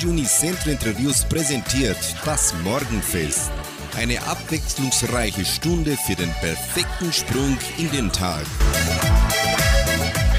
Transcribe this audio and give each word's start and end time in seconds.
Radio 0.00 0.12
Unicentro 0.12 0.70
Interviews 0.70 1.26
präsentiert 1.28 1.98
das 2.24 2.54
Morgenfest. 2.64 3.50
Eine 3.98 4.18
abwechslungsreiche 4.22 5.44
Stunde 5.44 5.94
für 5.94 6.14
den 6.14 6.30
perfekten 6.40 7.12
Sprung 7.12 7.58
in 7.76 7.90
den 7.90 8.10
Tag. 8.10 8.46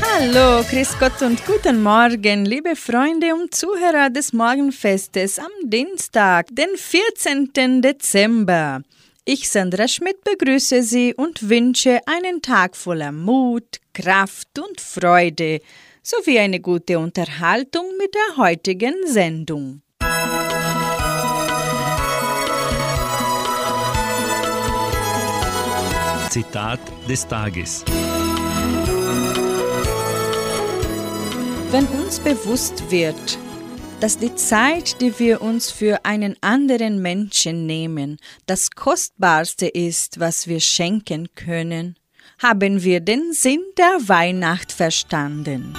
Hallo, 0.01 0.63
Grüß 0.63 0.97
Gott 0.99 1.21
und 1.21 1.45
guten 1.45 1.83
Morgen, 1.83 2.45
liebe 2.45 2.75
Freunde 2.75 3.35
und 3.35 3.53
Zuhörer 3.53 4.09
des 4.09 4.33
Morgenfestes 4.33 5.37
am 5.37 5.51
Dienstag, 5.63 6.47
den 6.51 6.75
14. 6.75 7.83
Dezember. 7.83 8.81
Ich, 9.25 9.47
Sandra 9.47 9.87
Schmidt, 9.87 10.23
begrüße 10.23 10.81
Sie 10.81 11.13
und 11.13 11.47
wünsche 11.49 11.99
einen 12.07 12.41
Tag 12.41 12.75
voller 12.75 13.11
Mut, 13.11 13.79
Kraft 13.93 14.57
und 14.57 14.81
Freude 14.81 15.61
sowie 16.03 16.39
eine 16.39 16.59
gute 16.59 16.99
Unterhaltung 16.99 17.85
mit 17.97 18.13
der 18.13 18.37
heutigen 18.37 18.95
Sendung. 19.05 19.81
Zitat 26.29 26.79
des 27.09 27.27
Tages. 27.27 27.83
Wenn 31.71 31.85
uns 31.87 32.19
bewusst 32.19 32.89
wird, 32.89 33.37
dass 33.99 34.17
die 34.17 34.33
Zeit, 34.35 34.99
die 34.99 35.19
wir 35.19 35.41
uns 35.41 35.71
für 35.71 36.05
einen 36.05 36.35
anderen 36.41 37.01
Menschen 37.01 37.65
nehmen, 37.65 38.17
das 38.45 38.71
Kostbarste 38.71 39.67
ist, 39.67 40.19
was 40.19 40.47
wir 40.47 40.59
schenken 40.59 41.27
können, 41.35 41.97
haben 42.41 42.83
wir 42.83 42.99
den 42.99 43.33
Sinn 43.33 43.61
der 43.77 43.97
Weihnacht 44.07 44.71
verstanden. 44.71 45.73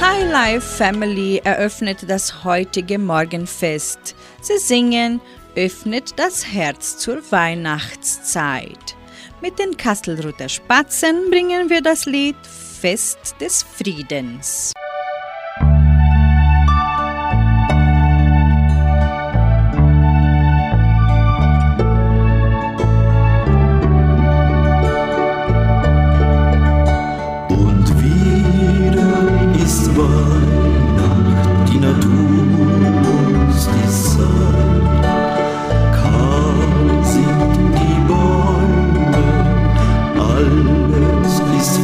High 0.00 0.30
Life 0.30 0.76
Family 0.76 1.40
eröffnet 1.44 2.08
das 2.08 2.44
heutige 2.44 2.98
Morgenfest. 2.98 4.16
Sie 4.40 4.58
singen 4.58 5.20
Öffnet 5.54 6.18
das 6.18 6.46
Herz 6.46 6.96
zur 6.96 7.20
Weihnachtszeit. 7.30 8.96
Mit 9.42 9.58
den 9.58 9.76
Kastelruther 9.76 10.48
Spatzen 10.48 11.28
bringen 11.28 11.68
wir 11.68 11.82
das 11.82 12.06
Lied 12.06 12.36
Fest 12.80 13.36
des 13.38 13.62
Friedens. 13.62 14.72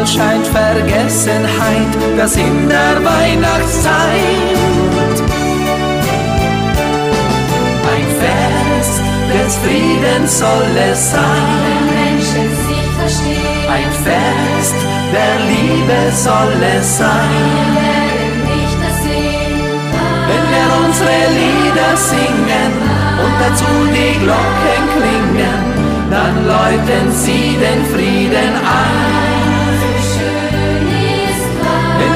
Manchmal 0.00 0.30
scheint 0.30 0.46
Vergessenheit 0.46 1.92
das 2.16 2.34
in 2.34 2.68
der 2.70 3.04
Weihnachtszeit. 3.04 3.92
Ein 7.92 8.08
Fest 8.18 9.02
des 9.30 9.56
Friedens 9.56 10.38
soll 10.38 10.76
es 10.90 11.10
sein. 11.10 11.20
Menschen 11.92 12.48
sich 12.66 12.88
verstehen. 12.98 13.68
Ein 13.68 13.92
Fest 14.06 14.74
der 15.12 15.34
Liebe 15.50 16.16
soll 16.16 16.62
es 16.78 16.96
sein. 16.96 17.28
Wir 17.52 17.82
werden 17.82 18.38
nicht 18.56 18.78
das 18.82 18.96
sehen. 19.02 19.60
Wenn 20.28 20.44
wir 20.54 20.68
unsere 20.82 21.18
Lieder 21.40 21.92
singen 21.96 22.72
und 23.22 23.34
dazu 23.38 23.72
die 23.92 24.18
Glocken 24.24 24.82
klingen, 24.96 25.62
dann 26.10 26.46
läuten 26.46 27.12
sie 27.12 27.58
den 27.60 27.84
Frieden 27.92 28.54
ein. 28.56 29.39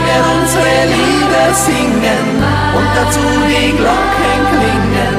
Wir 0.06 0.20
unsere 0.36 0.74
Lieder 0.94 1.48
singen 1.54 2.26
und 2.76 2.88
dazu 2.96 3.26
die 3.48 3.70
Glocken 3.76 4.38
klingen, 4.52 5.16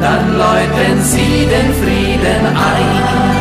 dann 0.00 0.24
läuten 0.36 1.02
sie 1.02 1.46
den 1.46 1.70
Frieden 1.80 2.42
ein. 2.72 3.38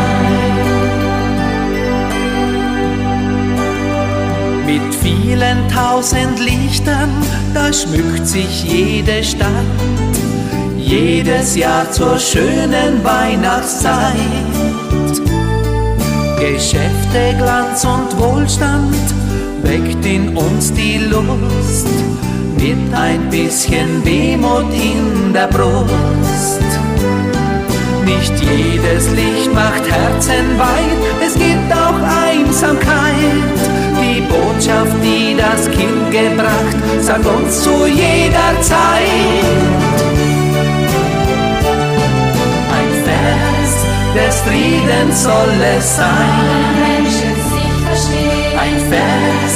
Mit 4.66 4.96
vielen 4.96 5.68
tausend 5.70 6.40
Lichtern, 6.40 7.10
da 7.54 7.72
schmückt 7.72 8.28
sich 8.28 8.64
jede 8.64 9.24
Stadt, 9.24 9.48
jedes 10.78 11.56
Jahr 11.56 11.90
zur 11.92 12.20
schönen 12.20 13.04
Weihnachtszeit. 13.04 14.14
Geschäfte, 16.40 17.36
Glanz 17.38 17.86
und 17.86 18.18
Wohlstand 18.20 18.96
weckt 19.68 20.06
in 20.06 20.36
uns 20.36 20.74
die 20.74 20.98
Lust, 20.98 21.88
mit 22.58 22.94
ein 22.94 23.30
bisschen 23.30 24.04
Wehmut 24.06 24.72
in 24.74 25.34
der 25.34 25.48
Brust. 25.48 26.70
Nicht 28.06 28.34
jedes 28.42 29.10
Licht 29.12 29.54
macht 29.54 29.84
Herzen 29.92 30.58
weit, 30.58 31.02
es 31.26 31.34
gibt 31.34 31.70
auch 31.74 32.00
Einsamkeit. 32.26 33.58
Die 34.00 34.22
Botschaft, 34.22 34.96
die 35.04 35.36
das 35.36 35.70
Kind 35.72 36.12
gebracht, 36.12 36.78
sagt 37.02 37.26
uns 37.26 37.64
zu 37.64 37.86
jeder 37.86 38.52
Zeit. 38.62 38.78
Ein 42.78 42.92
Fest 43.06 43.80
des 44.16 44.36
Friedens 44.42 45.24
soll 45.24 45.54
es 45.78 45.98
sein. 45.98 46.48
Menschen 46.80 47.36
sich 47.52 47.68
verstehen. 47.86 48.60
Ein 48.60 48.80
Fest 48.90 49.47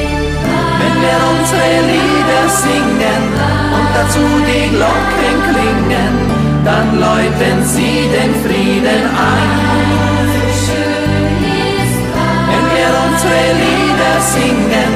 Wenn 0.80 0.96
wir 1.04 1.18
unsere 1.32 1.72
Lieder 1.90 2.44
singen 2.64 3.22
und 3.76 3.88
dazu 3.96 4.24
die 4.48 4.68
Glocken 4.74 5.34
klingen, 5.50 6.14
dann 6.64 6.88
läuten 6.98 7.58
sie 7.64 8.08
den 8.16 8.32
Frieden 8.42 9.02
ein. 9.34 9.50
Wenn 12.48 12.66
wir 12.76 12.90
unsere 13.06 13.44
Lieder 13.62 14.16
singen 14.34 14.92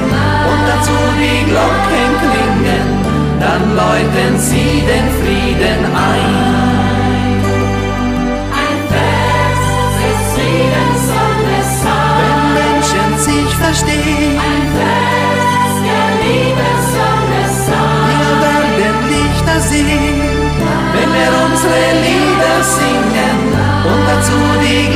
und 0.51 0.63
dazu 0.71 0.99
die 1.21 1.41
Glocken 1.51 2.09
klingen, 2.25 2.87
dann 3.41 3.63
läuten 3.77 4.39
sie 4.39 4.83
den 4.91 5.07
Frieden 5.21 5.81
ein. 5.95 6.46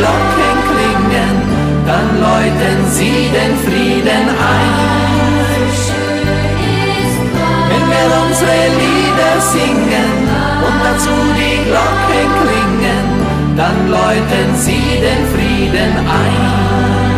Glocken 0.00 0.56
klingen, 0.70 1.37
dann 1.87 2.08
läuten 2.20 2.79
sie 2.88 3.29
den 3.37 3.55
Frieden 3.64 4.26
ein. 4.55 4.73
Wenn 7.69 7.85
wir 7.93 8.08
unsere 8.25 8.61
Lieder 8.81 9.35
singen 9.52 10.12
und 10.67 10.76
dazu 10.87 11.17
die 11.37 11.58
Glocken 11.69 12.29
klingen, 12.41 13.06
dann 13.58 13.91
läuten 13.91 14.49
sie 14.56 15.02
den 15.06 15.23
Frieden 15.35 15.93
ein. 16.08 17.10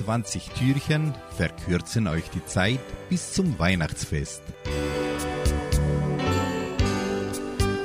24 0.00 0.50
Türchen 0.58 1.14
verkürzen 1.36 2.08
euch 2.08 2.24
die 2.30 2.44
Zeit 2.46 2.80
bis 3.10 3.34
zum 3.34 3.58
Weihnachtsfest. 3.58 4.42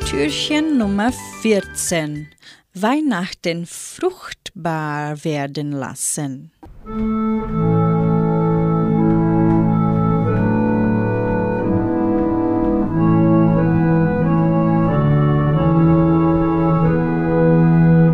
Türchen 0.10 0.78
Nummer 0.78 1.12
14. 1.42 2.28
Weihnachten 2.74 3.66
fruchtbar 3.66 5.24
werden 5.26 5.72
lassen. 5.74 6.52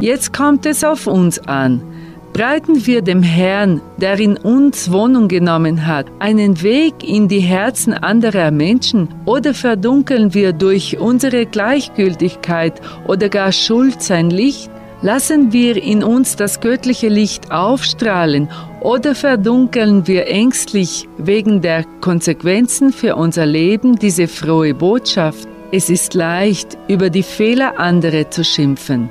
Jetzt 0.02 0.34
kommt 0.34 0.66
es 0.66 0.84
auf 0.84 1.06
uns 1.06 1.38
an. 1.38 1.91
Breiten 2.34 2.86
wir 2.86 3.02
dem 3.02 3.24
Herrn, 3.24 3.82
der 3.98 4.18
in 4.18 4.38
uns 4.38 4.90
Wohnung 4.90 5.28
genommen 5.28 5.86
hat, 5.86 6.06
einen 6.20 6.62
Weg 6.62 7.04
in 7.04 7.28
die 7.28 7.42
Herzen 7.42 7.94
anderer 7.94 8.52
Menschen 8.52 9.10
oder 9.26 9.54
verdunkeln 9.54 10.34
wir 10.34 10.54
durch 10.54 10.98
unsere 10.98 11.46
Gleichgültigkeit 11.46 12.82
oder 13.06 13.28
gar 13.28 13.52
Schuld 13.52 14.02
sein 14.02 14.30
Licht? 14.30 14.72
Lassen 15.02 15.52
wir 15.52 15.82
in 15.82 16.04
uns 16.04 16.38
das 16.38 16.62
göttliche 16.62 17.10
Licht 17.10 17.52
aufstrahlen 17.52 18.48
oder 18.80 19.14
verdunkeln 19.14 20.08
wir 20.08 20.28
ängstlich 20.28 21.10
wegen 21.18 21.60
der 21.60 21.84
Konsequenzen 22.00 22.94
für 22.94 23.18
unser 23.18 23.46
Leben 23.46 23.98
diese 23.98 24.30
frohe 24.30 24.74
Botschaft? 24.74 25.50
Es 25.74 25.90
ist 25.90 26.14
leicht, 26.14 26.78
über 26.88 27.10
die 27.10 27.24
Fehler 27.24 27.78
anderer 27.78 28.30
zu 28.30 28.44
schimpfen. 28.44 29.10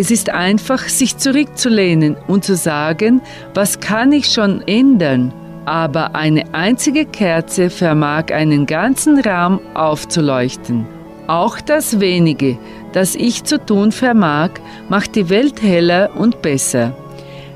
Es 0.00 0.12
ist 0.12 0.30
einfach, 0.30 0.88
sich 0.88 1.16
zurückzulehnen 1.16 2.16
und 2.28 2.44
zu 2.44 2.54
sagen, 2.54 3.20
was 3.52 3.80
kann 3.80 4.12
ich 4.12 4.26
schon 4.26 4.62
ändern? 4.68 5.34
Aber 5.64 6.14
eine 6.14 6.54
einzige 6.54 7.04
Kerze 7.04 7.68
vermag 7.68 8.26
einen 8.32 8.64
ganzen 8.64 9.18
Raum 9.18 9.58
aufzuleuchten. 9.74 10.86
Auch 11.26 11.60
das 11.60 11.98
wenige, 11.98 12.58
das 12.92 13.16
ich 13.16 13.42
zu 13.42 13.58
tun 13.58 13.90
vermag, 13.90 14.50
macht 14.88 15.16
die 15.16 15.30
Welt 15.30 15.62
heller 15.62 16.10
und 16.16 16.42
besser. 16.42 16.96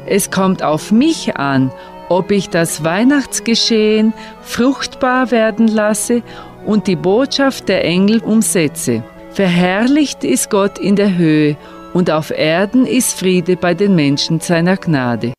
Es 0.07 0.33
kommt 0.33 0.65
auf 0.65 0.91
mich 0.91 1.37
an, 1.37 1.71
ob 2.09 2.33
ich 2.33 2.49
das 2.49 2.83
Weihnachtsgeschehen 2.83 4.15
fruchtbar 4.43 5.31
werden 5.31 5.69
lasse 5.69 6.25
und 6.67 6.89
die 6.89 6.97
Botschaft 6.97 7.69
der 7.69 7.85
Engel 7.85 8.19
umsetze. 8.19 9.05
Verherrlicht 9.31 10.25
ist 10.25 10.51
Gott 10.51 10.81
in 10.81 10.97
der 10.97 11.17
Höhe 11.17 11.57
und 11.95 12.11
auf 12.11 12.31
Erden 12.31 12.87
ist 12.87 13.19
Friede 13.19 13.57
bei 13.57 13.75
den 13.75 13.95
Menschen 13.95 14.41
seiner 14.41 14.77
Gnade. 14.77 15.33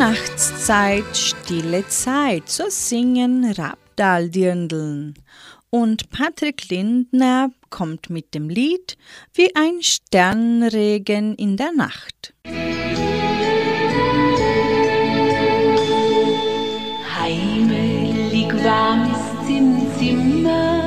Weihnachtszeit, 0.00 1.14
stille 1.14 1.86
Zeit, 1.88 2.48
so 2.48 2.64
singen 2.68 3.52
Rabdaldirndeln. 3.52 5.14
Und 5.68 6.10
Patrick 6.10 6.68
Lindner 6.70 7.50
kommt 7.68 8.10
mit 8.10 8.34
dem 8.34 8.48
Lied 8.48 8.96
Wie 9.34 9.54
ein 9.54 9.82
Sternregen 9.82 11.34
in 11.36 11.56
der 11.56 11.72
Nacht. 11.72 12.34
Heimelig 17.14 18.64
warm 18.64 19.09
Zimmer. 20.00 20.80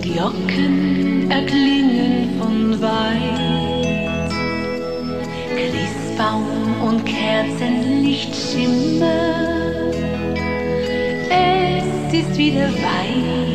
Glocken 0.00 1.30
erklingen 1.30 2.40
von 2.40 2.80
weit. 2.80 4.32
Christbaum 5.54 6.88
und 6.88 7.04
Kerzenlicht 7.04 8.34
schimmern. 8.34 9.92
Es 11.28 12.14
ist 12.14 12.38
wieder 12.38 12.72
weit. 12.72 13.47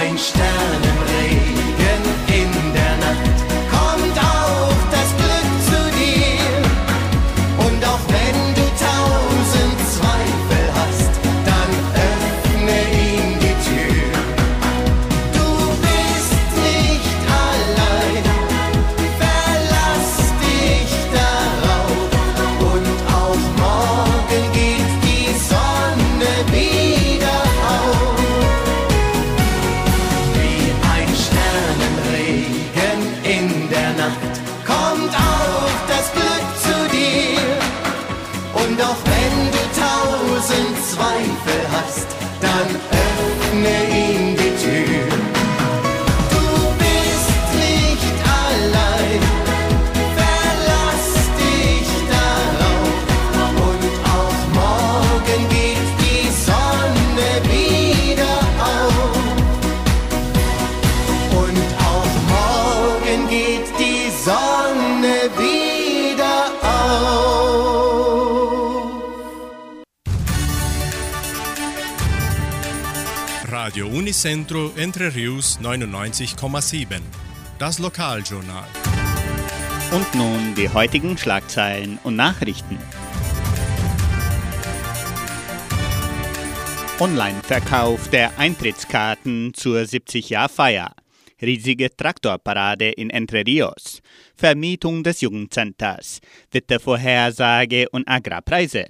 Einstein 0.00 0.82
im 0.82 0.98
Regen. 1.02 1.59
Unicentro 74.10 74.72
Entre 74.76 75.14
Rius 75.14 75.60
99,7. 75.62 77.00
Das 77.60 77.78
Lokaljournal. 77.78 78.66
Und 79.92 80.14
nun 80.16 80.52
die 80.56 80.68
heutigen 80.68 81.16
Schlagzeilen 81.16 81.96
und 82.02 82.16
Nachrichten. 82.16 82.76
Online-Verkauf 86.98 88.10
der 88.10 88.36
Eintrittskarten 88.36 89.54
zur 89.54 89.82
70-Jahr-Feier. 89.82 90.92
Riesige 91.40 91.94
Traktorparade 91.96 92.90
in 92.90 93.10
Entre 93.10 93.46
Rios. 93.46 94.02
Vermietung 94.34 95.04
des 95.04 95.20
Jugendcenters. 95.20 96.18
Wettervorhersage 96.50 97.88
und 97.90 98.08
Agrarpreise. 98.08 98.86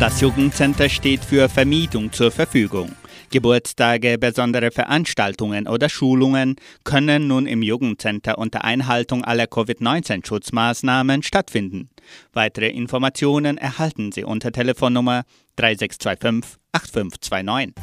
Das 0.00 0.20
Jugendcenter 0.20 0.88
steht 0.88 1.24
für 1.24 1.48
Vermietung 1.48 2.12
zur 2.12 2.32
Verfügung. 2.32 2.90
Geburtstage, 3.36 4.16
besondere 4.16 4.70
Veranstaltungen 4.70 5.68
oder 5.68 5.90
Schulungen 5.90 6.56
können 6.84 7.26
nun 7.26 7.46
im 7.46 7.60
Jugendcenter 7.60 8.38
unter 8.38 8.64
Einhaltung 8.64 9.24
aller 9.24 9.46
Covid-19-Schutzmaßnahmen 9.46 11.22
stattfinden. 11.22 11.90
Weitere 12.32 12.70
Informationen 12.70 13.58
erhalten 13.58 14.10
Sie 14.10 14.24
unter 14.24 14.52
Telefonnummer 14.52 15.24
3625 15.56 16.58
8529. 16.72 17.74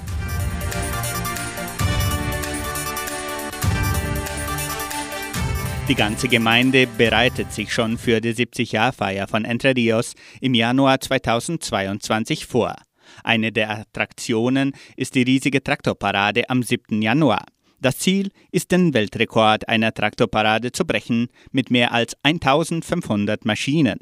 Die 5.87 5.95
ganze 5.95 6.29
Gemeinde 6.29 6.87
bereitet 6.87 7.53
sich 7.53 7.71
schon 7.71 7.99
für 7.99 8.21
die 8.21 8.33
70-Jahr-Feier 8.33 9.27
von 9.27 9.45
Entre 9.45 9.75
Rios 9.75 10.15
im 10.41 10.55
Januar 10.55 10.99
2022 10.99 12.47
vor. 12.47 12.73
Eine 13.23 13.51
der 13.51 13.69
Attraktionen 13.69 14.73
ist 14.95 15.15
die 15.15 15.23
riesige 15.23 15.63
Traktorparade 15.63 16.47
am 16.49 16.61
7. 16.61 17.01
Januar. 17.01 17.45
Das 17.79 17.97
Ziel 17.99 18.29
ist, 18.51 18.71
den 18.71 18.93
Weltrekord 18.93 19.67
einer 19.67 19.91
Traktorparade 19.93 20.71
zu 20.71 20.85
brechen 20.85 21.29
mit 21.51 21.71
mehr 21.71 21.91
als 21.91 22.15
1500 22.23 23.43
Maschinen. 23.43 23.97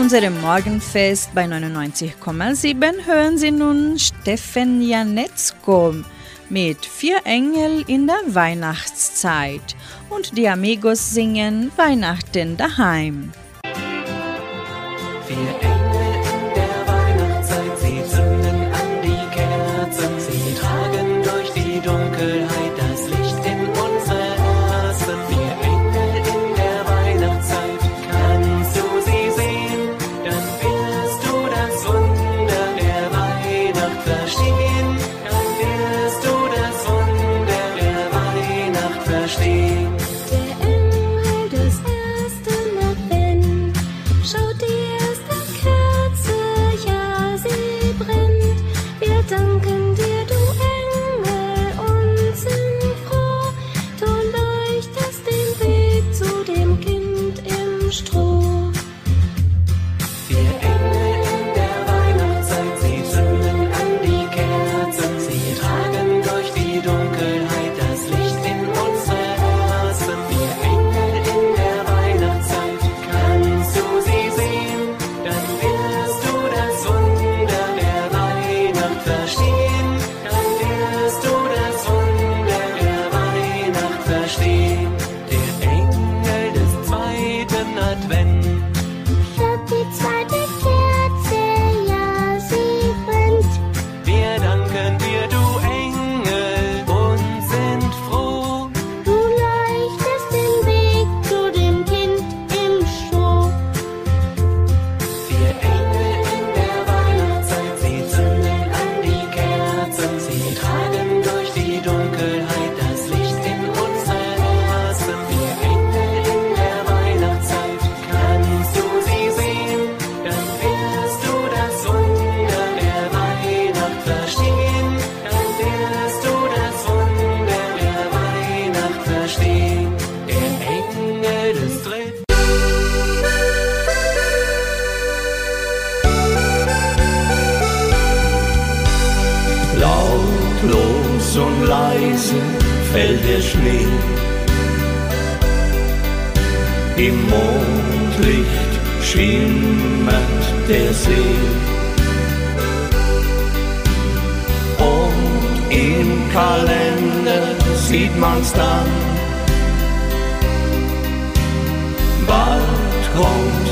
Unserem 0.00 0.40
Morgenfest 0.40 1.34
bei 1.34 1.44
99,7 1.44 3.04
hören 3.04 3.36
Sie 3.36 3.50
nun 3.50 3.98
Steffen 3.98 4.80
Janetzko 4.80 5.94
mit 6.48 6.86
Vier 6.86 7.18
Engel 7.24 7.84
in 7.86 8.06
der 8.06 8.22
Weihnachtszeit 8.26 9.76
und 10.08 10.38
die 10.38 10.48
Amigos 10.48 11.10
singen 11.10 11.70
Weihnachten 11.76 12.56
daheim. 12.56 13.32
Vier 15.26 15.60
Engel 15.60 15.79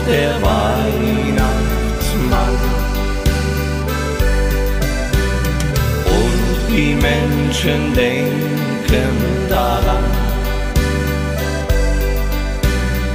der 0.06 0.34
Weihnachtsmann. 0.42 1.48
Und 6.06 6.58
die 6.70 6.94
Menschen 6.94 7.94
denken 7.94 9.48
daran, 9.48 10.04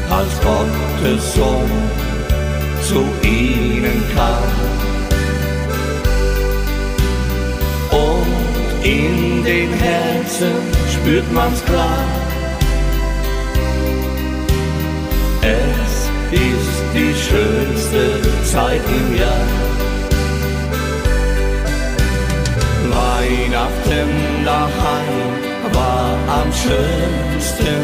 als 0.09 0.33
Gottes 0.41 1.33
Sohn 1.35 1.71
zu 2.87 3.03
ihnen 3.27 4.03
kam. 4.15 4.49
Und 7.91 8.85
in 8.85 9.43
den 9.43 9.71
Herzen 9.73 10.53
spürt 10.93 11.31
man's 11.33 11.63
klar, 11.65 12.05
es 15.41 16.09
ist 16.31 16.72
die 16.93 17.13
schönste 17.15 18.21
Zeit 18.43 18.81
im 18.87 19.15
Jahr. 19.17 19.47
Weihnachten 22.89 24.11
daheim 24.45 25.73
war 25.73 26.17
am 26.39 26.49
schönsten. 26.53 27.83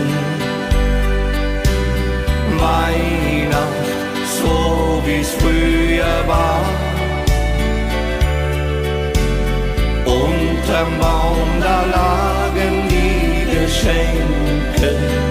Weihnacht, 2.58 3.90
so 4.42 5.02
wie's 5.06 5.32
früher 5.40 6.28
war. 6.28 6.62
Unterm 10.06 11.00
Baum, 11.00 11.50
da 11.62 11.86
lagen 11.86 12.88
die 12.90 13.58
Geschenke. 13.58 15.29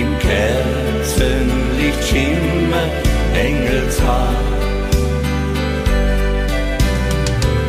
Im 0.00 0.18
Kerzenlicht 0.18 2.02
schimmert 2.08 2.90
Engelshaar. 3.34 4.34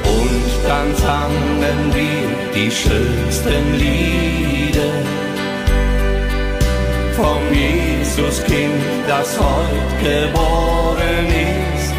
Und 0.04 0.46
dann 0.68 0.96
sangen 0.96 1.94
wir 1.94 2.28
die 2.56 2.72
schönsten 2.72 3.64
Lieder 3.78 4.96
vom 7.16 7.42
Jesuskind, 7.54 8.84
das 9.08 9.40
heut 9.40 9.92
geboren 10.02 11.28
ist. 11.30 11.94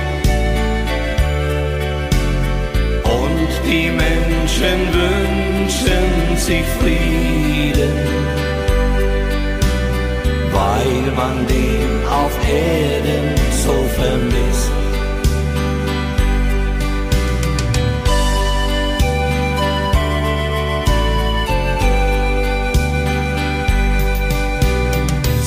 Und 3.04 3.50
die 3.64 3.90
Menschen 3.90 4.78
wünschen 4.92 6.36
sich 6.36 6.66
Frieden, 6.80 7.94
weil 10.56 11.12
man 11.20 11.46
den 11.46 11.90
auf 12.20 12.34
Erden 12.48 13.26
so 13.62 13.76
vermisst. 13.98 14.72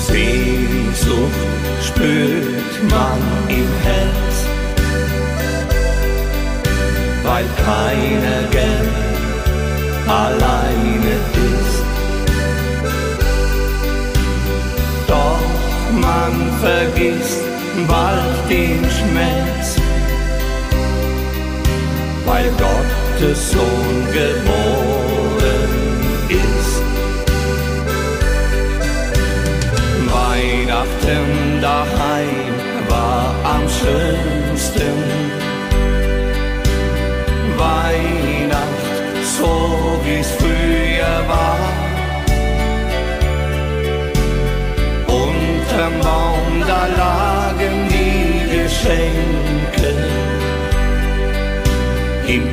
Sehnsucht 0.08 1.42
spürt 1.88 2.76
man 2.90 3.22
im 3.60 3.70
Herz, 3.88 4.36
weil 7.24 7.46
keiner 7.66 8.42
gern 8.52 8.90
alleine 10.08 11.14
ist. 11.34 11.39
Man 16.30 16.52
vergisst 16.60 17.44
bald 17.88 18.50
den 18.50 18.80
Schmerz, 18.90 19.78
weil 22.26 22.50
Gottes 22.58 23.52
Sohn 23.52 24.08
geboren 24.14 24.99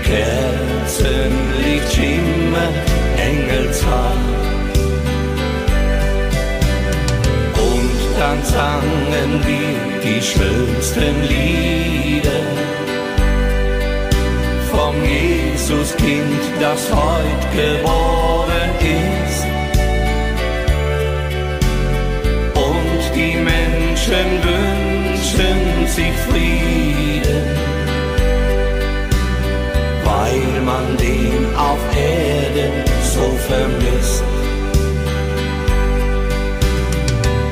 Im 0.06 0.12
Kerzenlicht 0.12 1.92
schimmert 1.92 2.74
Engelshaar. 3.16 4.14
Und 7.54 7.90
dann 8.18 8.44
sangen 8.44 9.44
wir 9.44 10.00
die 10.02 10.22
schönsten 10.22 11.22
Lieder 11.28 12.46
vom 14.70 14.94
Jesuskind, 15.04 16.42
das 16.60 16.92
heut 16.92 17.52
geboren 17.52 18.70
ist. 18.80 19.15
Vermisst. 33.48 34.24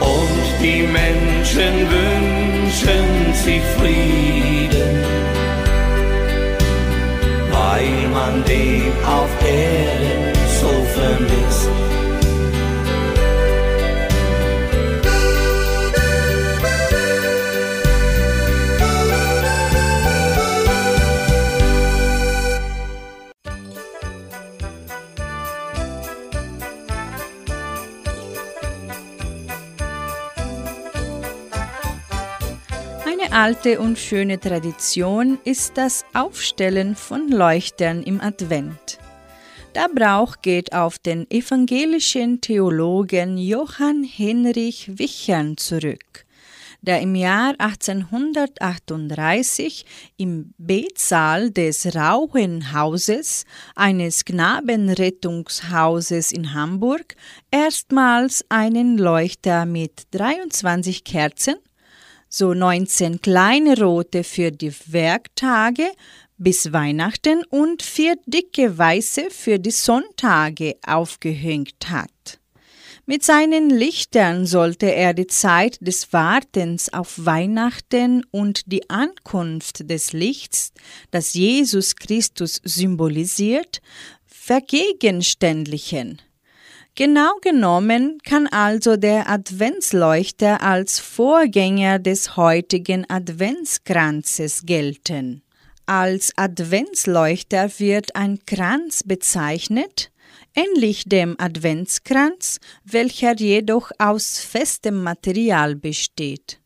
Und 0.01 0.45
die 0.63 0.83
Menschen 1.01 1.75
wünschen 1.97 3.35
sich 3.45 3.63
Frieden, 3.79 4.95
weil 7.53 8.09
man 8.13 8.45
den 8.45 8.93
auf 9.07 9.31
Erden 9.43 10.35
so 10.61 10.73
vermisst. 10.99 12.04
Eine 33.25 33.37
alte 33.37 33.81
und 33.81 33.99
schöne 33.99 34.39
Tradition 34.39 35.39
ist 35.45 35.79
das 35.79 36.05
Aufstellen 36.13 36.95
von 36.95 37.31
Leuchtern 37.31 38.03
im 38.03 38.21
Advent. 38.21 38.99
Der 39.75 39.89
Brauch 39.89 40.43
geht 40.43 40.75
auf 40.75 40.99
den 40.99 41.27
evangelischen 41.31 42.43
Theologen 42.43 43.39
Johann 43.39 44.05
Henrich 44.05 44.99
Wichern 44.99 45.57
zurück, 45.57 46.27
der 46.83 47.01
im 47.01 47.15
Jahr 47.15 47.55
1838 47.57 49.87
im 50.19 50.53
Betsaal 50.59 51.51
des 51.51 51.97
Rauhenhauses, 51.97 53.47
eines 53.75 54.27
Knabenrettungshauses 54.27 56.31
in 56.31 56.53
Hamburg, 56.53 57.17
erstmals 57.51 58.45
einen 58.51 58.99
Leuchter 58.99 59.65
mit 59.65 60.09
23 60.11 61.05
Kerzen 61.05 61.55
so 62.37 62.53
19 62.53 63.23
kleine 63.23 63.79
rote 63.81 64.25
für 64.25 64.51
die 64.51 64.73
Werktage 64.89 65.87
bis 66.37 66.73
Weihnachten 66.73 67.45
und 67.45 67.81
vier 67.81 68.17
dicke 68.27 68.77
weiße 68.77 69.31
für 69.31 69.61
die 69.61 69.71
Sonntage 69.71 70.75
aufgehängt 70.85 71.89
hat. 71.89 72.41
Mit 73.07 73.23
seinen 73.23 73.71
Lichtern 73.71 74.47
sollte 74.47 74.87
er 74.87 75.15
die 75.15 75.29
Zeit 75.29 75.79
des 75.81 76.13
Wartens 76.13 76.93
auf 76.93 77.25
Weihnachten 77.25 78.25
und 78.33 78.73
die 78.73 78.91
Ankunft 78.91 79.89
des 79.89 80.13
Lichts, 80.13 80.73
das 81.13 81.35
Jesus 81.35 81.95
Christus 81.95 82.61
symbolisiert, 82.65 83.81
vergegenständlichen. 84.27 86.21
Genau 86.97 87.33
genommen 87.43 88.19
kann 88.23 88.47
also 88.47 88.97
der 88.97 89.29
Adventsleuchter 89.29 90.63
als 90.63 91.01
Vorgänger 91.01 91.99
des 91.99 92.37
heutigen 92.37 93.05
Adventskranzes 93.11 94.63
gelten. 94.65 95.43
Als 95.87 96.33
Adventsleuchter 96.37 97.69
wird 97.81 98.15
ein 98.15 98.47
Kranz 98.47 99.03
bezeichnet, 99.03 100.13
ähnlich 100.55 101.03
dem 101.07 101.35
Adventskranz, 101.37 102.61
welcher 102.85 103.35
jedoch 103.35 103.91
aus 103.99 104.39
festem 104.39 105.03
Material 105.03 105.75
besteht. 105.75 106.61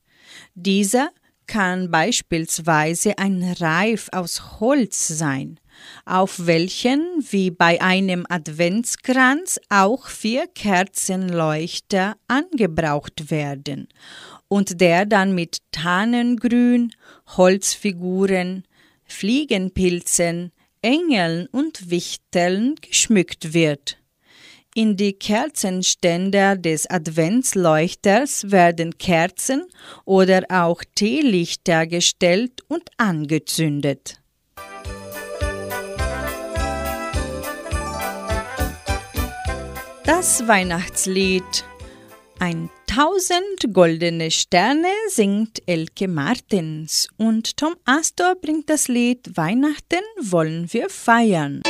Dieser 0.55 1.09
kann 1.47 1.91
beispielsweise 1.91 3.17
ein 3.17 3.57
Reif 3.59 4.11
aus 4.13 4.61
Holz 4.61 5.09
sein, 5.09 5.59
auf 6.05 6.47
welchen 6.47 7.07
wie 7.31 7.51
bei 7.51 7.81
einem 7.81 8.27
Adventskranz 8.29 9.61
auch 9.69 10.09
vier 10.09 10.47
Kerzenleuchter 10.47 12.17
angebraucht 12.29 13.31
werden 13.31 13.89
und 14.49 14.81
der 14.81 15.07
dann 15.07 15.35
mit 15.35 15.59
Tannengrün, 15.73 16.93
Holzfiguren, 17.37 18.65
Fliegenpilzen, 19.05 20.53
Engeln 20.83 21.47
und 21.49 21.91
Wichteln 21.91 22.77
geschmückt 22.81 23.53
wird. 23.53 23.99
In 24.75 24.97
die 24.97 25.15
Kerzenständer 25.15 26.57
des 26.57 26.89
Adventsleuchters 26.89 28.51
werden 28.53 28.97
Kerzen 28.97 29.67
oder 30.05 30.45
auch 30.51 30.85
Teelichter 30.95 31.87
gestellt 31.87 32.63
und 32.69 32.89
angezündet. 32.97 34.21
Das 40.09 40.49
Weihnachtslied 40.49 41.67
Ein 42.39 42.71
tausend 42.87 43.75
goldene 43.75 44.31
Sterne 44.31 44.89
singt 45.09 45.61
Elke 45.67 46.09
Martins 46.09 47.09
und 47.19 47.59
Tom 47.59 47.75
Astor 47.85 48.35
bringt 48.41 48.71
das 48.71 48.89
Lied 48.89 49.37
Weihnachten 49.37 50.01
wollen 50.19 50.73
wir 50.73 50.89
feiern. 50.89 51.61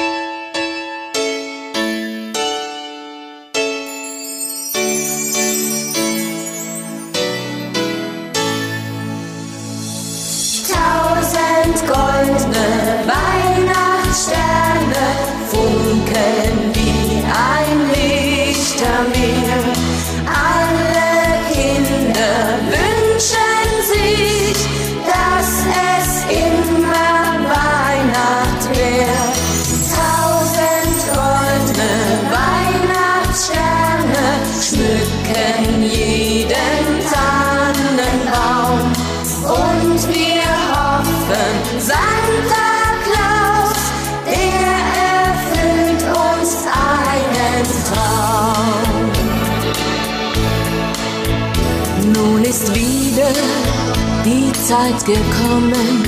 Zeit 54.68 55.02
gekommen, 55.06 56.02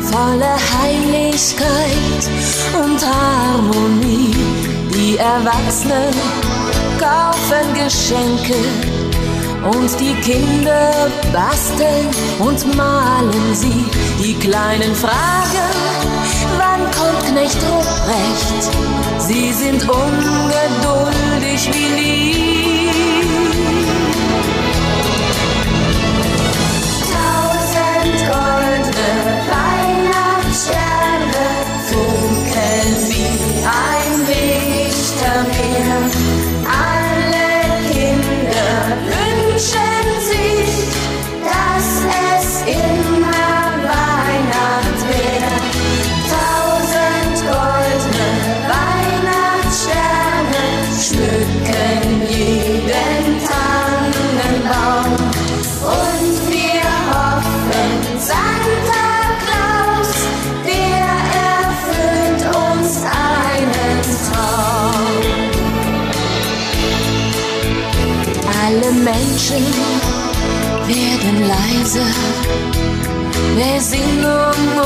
voller 0.00 0.58
Heiligkeit 0.82 2.22
und 2.82 3.00
Harmonie. 3.00 4.34
Die 4.92 5.16
Erwachsenen 5.16 6.12
kaufen 6.98 7.74
Geschenke 7.74 8.56
und 9.70 10.00
die 10.00 10.14
Kinder 10.14 10.90
basteln 11.32 12.08
und 12.40 12.76
malen 12.76 13.54
sie. 13.54 13.84
Die 14.20 14.34
Kleinen 14.34 14.92
fragen, 14.92 15.70
wann 16.58 16.90
kommt 16.90 17.24
Knecht 17.30 17.58
Ruprecht? 17.70 18.64
Sie 19.20 19.52
sind 19.52 19.88
ungeduldig 19.88 21.70
wie 21.72 22.00
nie. 22.00 22.75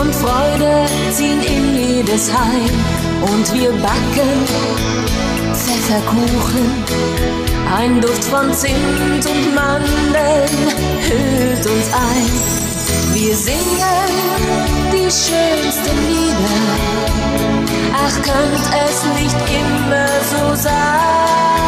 Und 0.01 0.15
Freude 0.15 0.87
ziehen 1.13 1.41
in 1.43 1.97
jedes 1.97 2.33
Heim. 2.33 2.75
Und 3.21 3.53
wir 3.55 3.71
backen 3.73 4.33
Pfefferkuchen. 5.55 6.85
Ein 7.77 8.01
Duft 8.01 8.25
von 8.25 8.53
Zimt 8.55 9.27
und 9.27 9.55
Mandeln 9.55 10.57
hüllt 11.09 11.67
uns 11.67 11.89
ein. 11.93 13.15
Wir 13.15 13.35
singen 13.37 14.11
die 14.93 15.11
schönsten 15.11 15.97
Lieder. 16.09 16.61
Ach, 17.95 18.15
könnt 18.23 18.67
es 18.87 19.05
nicht 19.21 19.37
immer 19.61 20.07
so 20.31 20.63
sein? 20.63 21.60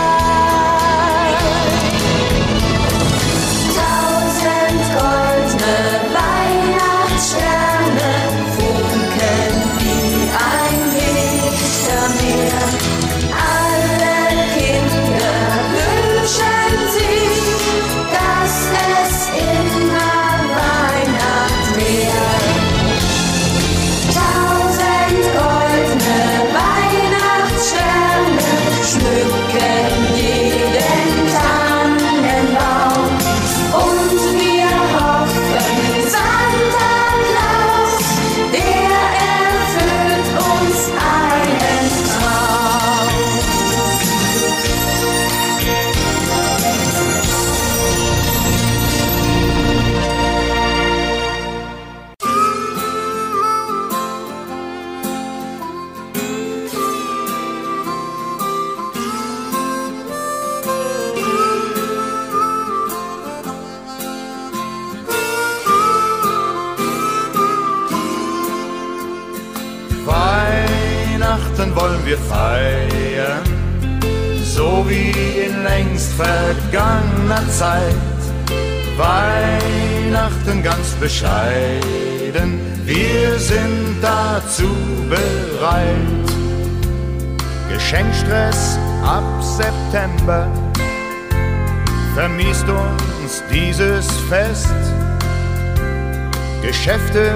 Geschäfte 96.85 97.35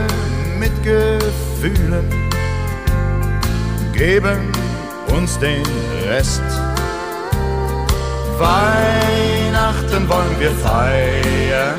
mit 0.58 0.72
Gefühlen 0.82 2.10
geben 3.92 4.50
uns 5.16 5.38
den 5.38 5.62
Rest. 6.04 6.42
Weihnachten 8.40 10.08
wollen 10.08 10.40
wir 10.40 10.50
feiern, 10.50 11.76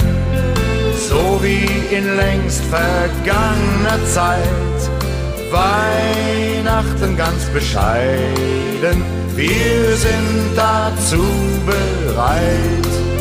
so 1.09 1.43
wie 1.43 1.93
in 1.93 2.15
längst 2.15 2.63
vergangener 2.63 3.99
Zeit. 4.13 4.79
Weihnachten 5.51 7.17
ganz 7.17 7.43
bescheiden, 7.47 9.03
wir 9.35 9.93
sind 9.97 10.55
dazu 10.55 11.21
bereit. 11.65 13.16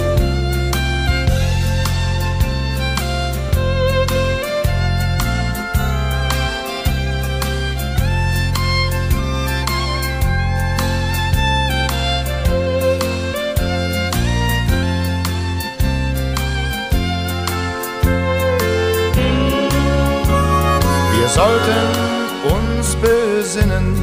Sollten 21.36 21.88
uns 22.56 22.96
besinnen, 22.96 23.94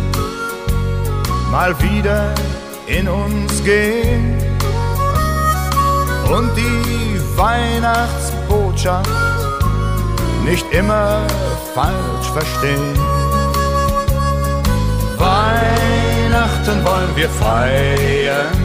mal 1.49 1.73
wieder 1.81 2.31
in 2.85 3.07
uns 3.07 3.63
gehen 3.63 4.37
und 6.31 6.51
die 6.55 7.19
Weihnachtsbotschaft 7.35 9.09
nicht 10.45 10.65
immer 10.71 11.25
falsch 11.73 12.29
verstehen. 12.37 12.93
Weihnachten 15.17 16.85
wollen 16.85 17.15
wir 17.15 17.29
feiern, 17.29 18.57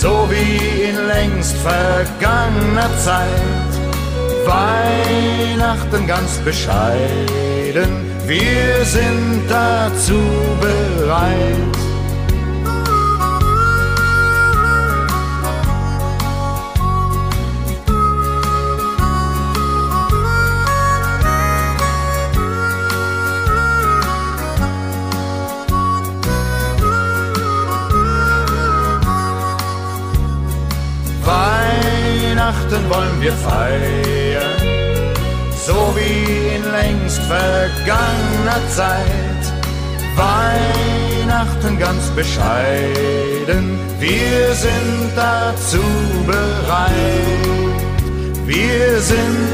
so 0.00 0.28
wie 0.28 0.88
in 0.88 0.96
längst 1.06 1.56
vergangener 1.58 2.90
Zeit. 2.98 3.70
Weihnachten 4.46 6.06
ganz 6.06 6.38
bescheiden, 6.38 7.59
wir 7.74 8.84
sind 8.84 9.42
dazu 9.48 10.20
bereit. 10.60 11.70
Weihnachten 31.24 32.90
wollen 32.90 33.20
wir 33.20 33.32
feiern, 33.32 34.59
so 35.66 35.94
wie 35.94 36.56
in 36.56 36.64
längst 36.70 37.20
vergangener 37.22 38.60
Zeit. 38.70 39.44
Weihnachten 40.16 41.78
ganz 41.78 42.08
bescheiden, 42.10 43.78
wir 43.98 44.54
sind 44.54 45.10
dazu 45.16 45.82
bereit. 46.26 47.50
Wir 48.46 49.00
sind 49.00 49.48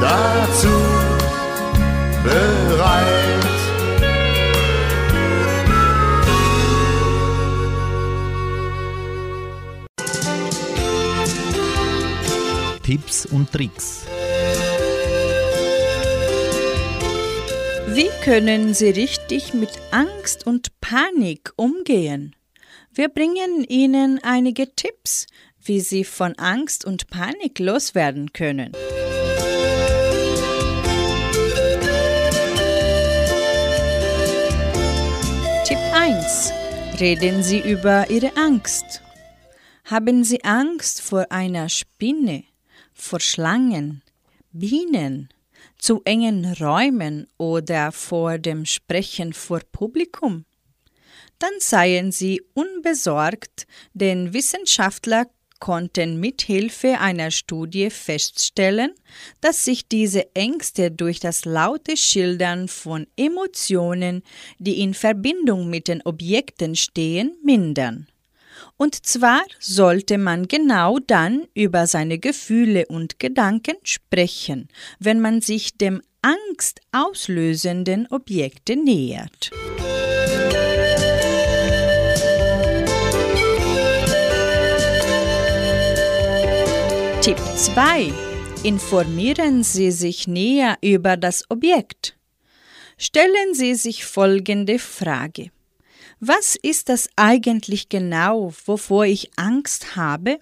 dazu 0.00 0.68
bereit. 2.22 3.40
Tipps 12.82 13.24
und 13.26 13.52
Tricks. 13.52 13.99
Wie 17.92 18.08
können 18.22 18.72
Sie 18.72 18.90
richtig 18.90 19.52
mit 19.52 19.70
Angst 19.90 20.46
und 20.46 20.80
Panik 20.80 21.52
umgehen? 21.56 22.36
Wir 22.94 23.08
bringen 23.08 23.64
Ihnen 23.64 24.20
einige 24.22 24.72
Tipps, 24.76 25.26
wie 25.60 25.80
Sie 25.80 26.04
von 26.04 26.34
Angst 26.38 26.84
und 26.84 27.08
Panik 27.08 27.58
loswerden 27.58 28.32
können. 28.32 28.74
Tipp 35.64 35.78
1. 35.92 36.52
Reden 37.00 37.42
Sie 37.42 37.58
über 37.58 38.08
Ihre 38.08 38.36
Angst. 38.36 39.02
Haben 39.84 40.22
Sie 40.22 40.44
Angst 40.44 41.00
vor 41.02 41.26
einer 41.30 41.68
Spinne, 41.68 42.44
vor 42.94 43.18
Schlangen, 43.18 44.02
Bienen, 44.52 45.28
zu 45.80 46.02
engen 46.04 46.52
Räumen 46.54 47.26
oder 47.38 47.92
vor 47.92 48.38
dem 48.38 48.64
Sprechen 48.64 49.32
vor 49.32 49.60
Publikum? 49.72 50.44
Dann 51.38 51.52
seien 51.58 52.12
Sie 52.12 52.42
unbesorgt, 52.54 53.66
denn 53.94 54.34
Wissenschaftler 54.34 55.26
konnten 55.58 56.18
mithilfe 56.18 56.98
einer 56.98 57.30
Studie 57.30 57.90
feststellen, 57.90 58.94
dass 59.40 59.64
sich 59.64 59.86
diese 59.86 60.34
Ängste 60.34 60.90
durch 60.90 61.20
das 61.20 61.44
laute 61.44 61.96
Schildern 61.96 62.66
von 62.66 63.06
Emotionen, 63.16 64.22
die 64.58 64.80
in 64.80 64.94
Verbindung 64.94 65.70
mit 65.70 65.86
den 65.86 66.02
Objekten 66.02 66.74
stehen, 66.76 67.36
mindern. 67.44 68.09
Und 68.80 69.04
zwar 69.04 69.42
sollte 69.58 70.16
man 70.16 70.48
genau 70.48 71.00
dann 71.00 71.46
über 71.52 71.86
seine 71.86 72.18
Gefühle 72.18 72.86
und 72.86 73.18
Gedanken 73.18 73.76
sprechen, 73.82 74.68
wenn 74.98 75.20
man 75.20 75.42
sich 75.42 75.76
dem 75.76 76.00
angstauslösenden 76.22 78.06
Objekte 78.10 78.76
nähert. 78.76 79.50
Tipp 87.20 87.38
2. 87.56 88.14
Informieren 88.62 89.62
Sie 89.62 89.90
sich 89.90 90.26
näher 90.26 90.78
über 90.80 91.18
das 91.18 91.44
Objekt. 91.50 92.16
Stellen 92.96 93.52
Sie 93.52 93.74
sich 93.74 94.06
folgende 94.06 94.78
Frage. 94.78 95.50
Was 96.22 96.54
ist 96.54 96.90
das 96.90 97.08
eigentlich 97.16 97.88
genau, 97.88 98.52
wovor 98.66 99.06
ich 99.06 99.30
Angst 99.36 99.96
habe? 99.96 100.38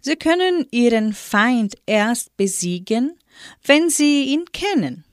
Sie 0.00 0.14
können 0.14 0.68
Ihren 0.70 1.14
Feind 1.14 1.74
erst 1.84 2.36
besiegen, 2.36 3.18
wenn 3.64 3.90
Sie 3.90 4.26
ihn 4.26 4.44
kennen. 4.52 5.04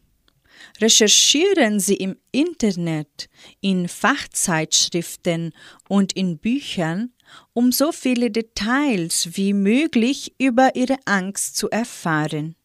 Recherchieren 0.79 1.79
Sie 1.79 1.95
im 1.95 2.15
Internet, 2.31 3.27
in 3.59 3.87
Fachzeitschriften 3.87 5.51
und 5.89 6.13
in 6.13 6.37
Büchern, 6.37 7.13
um 7.53 7.71
so 7.71 7.91
viele 7.91 8.29
Details 8.29 9.29
wie 9.31 9.53
möglich 9.53 10.35
über 10.37 10.75
Ihre 10.75 10.99
Angst 11.05 11.57
zu 11.57 11.71
erfahren. 11.71 12.55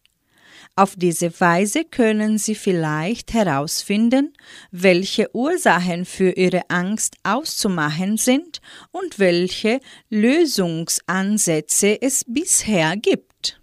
Auf 0.81 0.95
diese 0.95 1.39
Weise 1.39 1.85
können 1.85 2.39
Sie 2.39 2.55
vielleicht 2.55 3.33
herausfinden, 3.33 4.33
welche 4.71 5.29
Ursachen 5.35 6.05
für 6.05 6.31
Ihre 6.31 6.71
Angst 6.71 7.17
auszumachen 7.21 8.17
sind 8.17 8.61
und 8.89 9.19
welche 9.19 9.79
Lösungsansätze 10.09 12.01
es 12.01 12.25
bisher 12.27 12.97
gibt. 12.97 13.61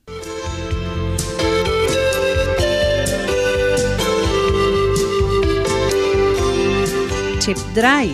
Tipp 7.40 7.58
3. 7.74 8.10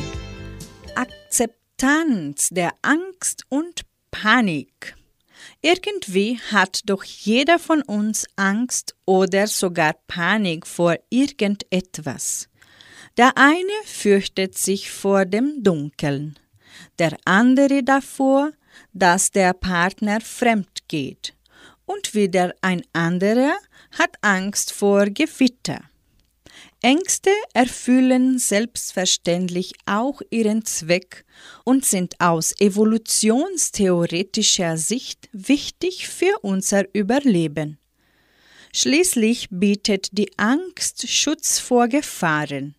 Akzeptanz 0.95 2.49
der 2.49 2.73
Angst 2.81 3.45
und 3.51 3.83
Panik. 4.11 4.97
Irgendwie 5.67 6.39
hat 6.53 6.83
doch 6.85 7.03
jeder 7.05 7.59
von 7.59 7.81
uns 7.81 8.27
Angst 8.37 8.95
oder 9.07 9.47
sogar 9.47 9.95
Panik 10.07 10.67
vor 10.67 10.97
irgendetwas. 11.09 12.51
Der 13.17 13.39
eine 13.39 13.73
fürchtet 13.87 14.59
sich 14.59 14.91
vor 14.91 15.25
dem 15.25 15.63
Dunkeln, 15.63 16.39
der 16.99 17.17
andere 17.25 17.83
davor, 17.83 18.51
dass 18.93 19.31
der 19.31 19.55
Partner 19.55 20.21
fremd 20.21 20.87
geht, 20.87 21.33
und 21.87 22.13
wieder 22.13 22.53
ein 22.61 22.83
anderer 22.93 23.55
hat 23.93 24.19
Angst 24.21 24.71
vor 24.71 25.07
Gewitter. 25.07 25.81
Ängste 26.85 27.31
erfüllen 27.55 28.39
selbstverständlich 28.39 29.73
auch 29.87 30.21
ihren 30.29 30.67
Zweck 30.67 31.25
und 31.65 31.87
sind 31.87 32.21
aus 32.21 32.53
evolutionstheoretischer 32.61 34.77
Sicht 34.77 35.31
wichtig 35.33 36.07
für 36.07 36.39
unser 36.43 36.85
Überleben. 36.95 37.79
Schließlich 38.75 39.49
bietet 39.51 40.09
die 40.13 40.31
Angst 40.37 41.09
Schutz 41.09 41.59
vor 41.59 41.89
Gefahren. 41.89 42.75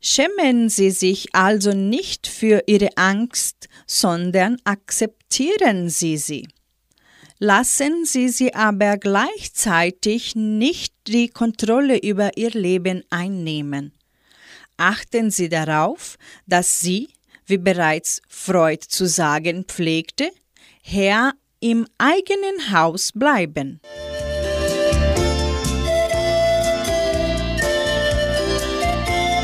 Schämen 0.00 0.68
Sie 0.68 0.92
sich 0.92 1.34
also 1.34 1.72
nicht 1.72 2.28
für 2.28 2.62
Ihre 2.68 2.96
Angst, 2.96 3.68
sondern 3.84 4.58
akzeptieren 4.62 5.90
Sie 5.90 6.18
sie. 6.18 6.46
Lassen 7.40 8.04
Sie 8.04 8.30
sie 8.30 8.52
aber 8.52 8.96
gleichzeitig 8.96 10.34
nicht 10.34 10.92
die 11.06 11.28
Kontrolle 11.28 11.98
über 11.98 12.36
Ihr 12.36 12.50
Leben 12.50 13.04
einnehmen. 13.10 13.92
Achten 14.76 15.30
Sie 15.30 15.48
darauf, 15.48 16.16
dass 16.46 16.80
Sie, 16.80 17.10
wie 17.46 17.58
bereits 17.58 18.22
Freud 18.28 18.84
zu 18.88 19.06
sagen 19.06 19.64
pflegte, 19.68 20.32
Herr 20.82 21.32
im 21.60 21.86
eigenen 21.96 22.72
Haus 22.72 23.12
bleiben. 23.14 23.80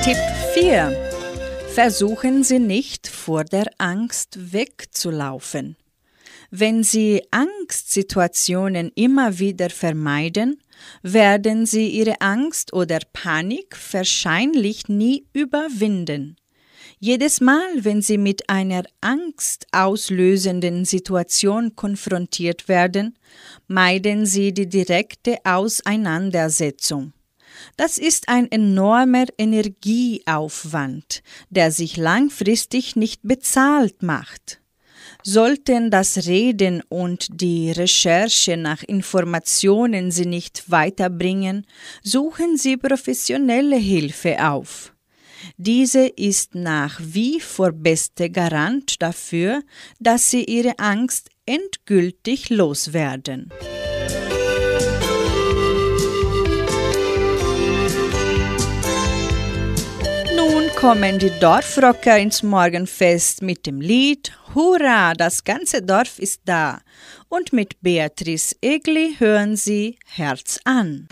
Tipp 0.02 0.18
4. 0.54 1.10
Versuchen 1.72 2.42
Sie 2.42 2.58
nicht 2.58 3.06
vor 3.06 3.44
der 3.44 3.70
Angst 3.78 4.52
wegzulaufen. 4.52 5.76
Wenn 6.56 6.84
Sie 6.84 7.20
Angstsituationen 7.32 8.92
immer 8.94 9.40
wieder 9.40 9.70
vermeiden, 9.70 10.62
werden 11.02 11.66
Sie 11.66 11.88
Ihre 11.88 12.20
Angst 12.20 12.72
oder 12.72 13.00
Panik 13.12 13.76
wahrscheinlich 13.90 14.88
nie 14.88 15.26
überwinden. 15.32 16.36
Jedes 17.00 17.40
Mal, 17.40 17.66
wenn 17.78 18.02
Sie 18.02 18.18
mit 18.18 18.48
einer 18.48 18.84
angstauslösenden 19.00 20.84
Situation 20.84 21.74
konfrontiert 21.74 22.68
werden, 22.68 23.18
meiden 23.66 24.24
Sie 24.24 24.54
die 24.54 24.68
direkte 24.68 25.38
Auseinandersetzung. 25.42 27.14
Das 27.76 27.98
ist 27.98 28.28
ein 28.28 28.48
enormer 28.48 29.26
Energieaufwand, 29.38 31.24
der 31.50 31.72
sich 31.72 31.96
langfristig 31.96 32.94
nicht 32.94 33.22
bezahlt 33.24 34.04
macht. 34.04 34.60
Sollten 35.26 35.90
das 35.90 36.26
Reden 36.26 36.82
und 36.90 37.40
die 37.40 37.72
Recherche 37.72 38.58
nach 38.58 38.82
Informationen 38.82 40.10
Sie 40.10 40.26
nicht 40.26 40.70
weiterbringen, 40.70 41.66
suchen 42.02 42.58
Sie 42.58 42.76
professionelle 42.76 43.76
Hilfe 43.76 44.46
auf. 44.46 44.92
Diese 45.56 46.06
ist 46.06 46.54
nach 46.54 47.00
wie 47.02 47.40
vor 47.40 47.72
beste 47.72 48.28
Garant 48.28 49.00
dafür, 49.00 49.62
dass 49.98 50.30
Sie 50.30 50.44
Ihre 50.44 50.78
Angst 50.78 51.30
endgültig 51.46 52.50
loswerden. 52.50 53.50
Kommen 60.86 61.18
die 61.18 61.32
Dorfrocker 61.40 62.18
ins 62.18 62.42
Morgenfest 62.42 63.40
mit 63.40 63.64
dem 63.64 63.80
Lied 63.80 64.32
Hurra, 64.54 65.14
das 65.14 65.42
ganze 65.42 65.80
Dorf 65.80 66.18
ist 66.18 66.42
da. 66.44 66.82
Und 67.30 67.54
mit 67.54 67.80
Beatrice 67.80 68.54
Egli 68.60 69.14
hören 69.18 69.56
Sie 69.56 69.96
Herz 70.04 70.60
an. 70.64 71.08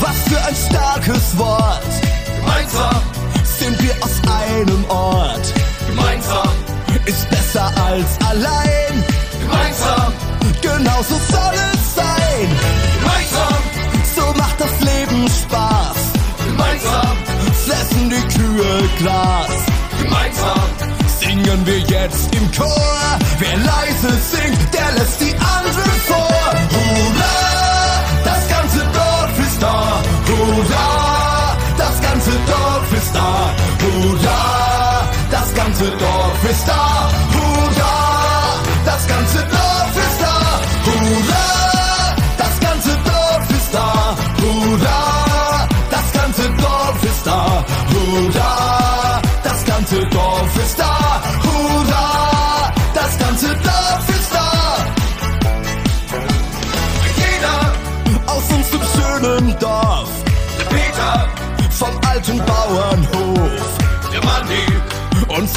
Was 0.00 0.28
für 0.28 0.42
ein 0.42 0.54
starkes 0.54 1.36
Wort. 1.36 1.85
Einem 4.56 4.84
Ort. 4.88 5.52
Gemeinsam 5.86 6.48
ist 7.04 7.28
besser 7.28 7.70
als 7.88 8.10
allein. 8.26 9.04
Gemeinsam, 9.40 10.12
genau 10.62 11.02
so 11.02 11.16
soll 11.30 11.56
es 11.72 11.94
sein. 11.94 12.48
Gemeinsam, 12.98 13.60
so 14.16 14.38
macht 14.38 14.58
das 14.58 14.80
Leben 14.80 15.28
Spaß. 15.28 15.98
Gemeinsam 16.46 17.16
fressen 17.66 18.10
die 18.10 18.38
Kühe 18.38 18.88
Gras. 19.00 19.56
Gemeinsam 20.02 20.68
singen 21.20 21.66
wir 21.66 21.80
jetzt 21.80 22.34
im 22.34 22.50
Chor. 22.52 23.18
Wer 23.38 23.56
leise 23.58 24.12
singt, 24.32 24.74
der 24.74 24.92
lässt 24.98 25.20
die 25.20 25.34
anderen 25.34 26.00
vor. 26.08 26.35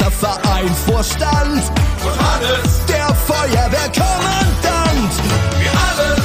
Manni, 0.00 0.06
unser 0.06 0.10
Vereinsvorstand. 0.10 1.62
Und 2.02 2.16
Hannes, 2.18 2.86
der 2.88 3.14
Feuerwehrkommandant. 3.14 5.12
Wir 5.58 5.70
alle 5.70 6.16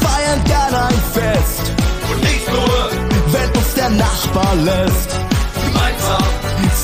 feiern 0.00 0.44
gern 0.44 0.74
ein 0.74 1.00
Fest. 1.12 1.72
Und 2.10 2.22
nicht 2.22 2.48
nur, 2.50 2.90
wenn 3.32 3.50
uns 3.50 3.74
der 3.74 3.90
Nachbar 3.90 4.54
lässt. 4.56 5.10
Gemeinsam 5.64 6.24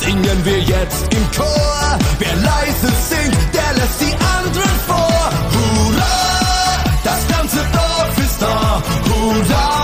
singen 0.01 0.45
wir 0.45 0.61
jetzt 0.61 1.15
im 1.15 1.31
Chor. 1.37 1.99
Wer 2.19 2.37
leise 2.37 2.93
singt, 3.09 3.55
der 3.55 3.73
lässt 3.75 4.01
die 4.01 4.15
anderen 4.15 4.81
vor. 4.87 5.31
Hurra, 5.53 6.85
das 7.05 7.29
ganze 7.29 7.59
Dorf 7.59 8.19
ist 8.19 8.43
da. 8.43 8.83
Hurra, 9.09 9.82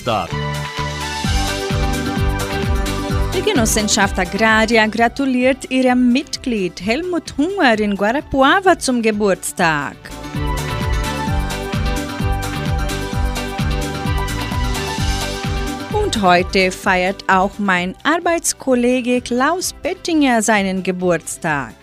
Geburtstag. 0.00 0.30
Die 3.34 3.42
Genossenschaft 3.42 4.18
Agraria 4.18 4.86
gratuliert 4.86 5.70
ihrem 5.70 6.12
Mitglied 6.12 6.80
Helmut 6.80 7.36
Hunger 7.36 7.78
in 7.78 7.96
Guarapuava 7.96 8.78
zum 8.78 9.02
Geburtstag. 9.02 9.96
Und 15.92 16.22
heute 16.22 16.70
feiert 16.70 17.24
auch 17.28 17.58
mein 17.58 17.94
Arbeitskollege 18.02 19.20
Klaus 19.20 19.72
Bettinger 19.72 20.42
seinen 20.42 20.82
Geburtstag. 20.82 21.74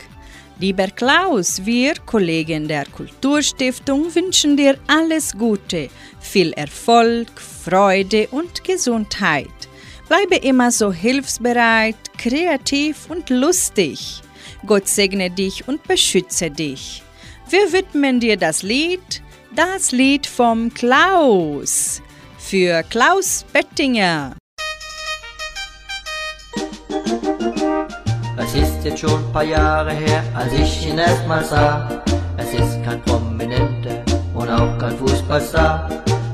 Lieber 0.60 0.88
Klaus, 0.88 1.64
wir 1.66 1.94
Kollegen 2.08 2.68
der 2.68 2.86
Kulturstiftung 2.88 4.14
wünschen 4.16 4.58
dir 4.58 4.76
alles 4.88 5.38
Gute, 5.38 5.90
viel 6.20 6.52
Erfolg, 6.54 7.30
Freude 7.40 8.28
und 8.32 8.64
Gesundheit. 8.64 9.48
Bleibe 10.08 10.38
immer 10.38 10.72
so 10.72 10.92
hilfsbereit, 10.92 11.98
kreativ 12.18 13.08
und 13.10 13.30
lustig. 13.30 14.24
Gott 14.66 14.88
segne 14.88 15.30
dich 15.30 15.68
und 15.68 15.84
beschütze 15.84 16.50
dich. 16.50 17.04
Wir 17.50 17.72
widmen 17.72 18.20
dir 18.20 18.36
das 18.36 18.64
Lied, 18.64 19.22
das 19.56 19.92
Lied 19.92 20.26
vom 20.26 20.74
Klaus. 20.74 22.02
Für 22.40 22.82
Klaus 22.82 23.46
Bettinger. 23.54 24.36
Ist 28.62 28.84
jetzt 28.84 29.00
schon 29.00 29.12
ein 29.12 29.32
paar 29.32 29.44
Jahre 29.44 29.92
her, 29.92 30.24
als 30.34 30.54
ich 30.54 30.88
ihn 30.88 30.98
erstmal 30.98 31.44
sah. 31.44 32.02
Es 32.38 32.54
ist 32.54 32.84
kein 32.84 33.02
Prominenter 33.04 34.04
und 34.34 34.50
auch 34.50 34.78
kein 34.78 34.98
Fußballstar. 34.98 35.90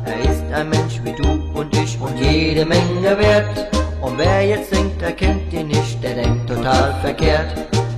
Er 0.06 0.32
ist 0.32 0.44
ein 0.54 0.70
Mensch 0.70 1.02
wie 1.04 1.14
du 1.14 1.30
und 1.54 1.76
ich 1.76 2.00
und 2.00 2.18
jede 2.18 2.66
Menge 2.66 3.18
wert. 3.18 3.68
Und 4.02 4.18
wer 4.18 4.46
jetzt 4.46 4.72
denkt, 4.72 5.02
er 5.02 5.14
kennt 5.14 5.52
ihn 5.54 5.68
nicht, 5.68 6.04
der 6.04 6.16
denkt 6.16 6.48
total 6.48 6.94
verkehrt. 7.02 7.54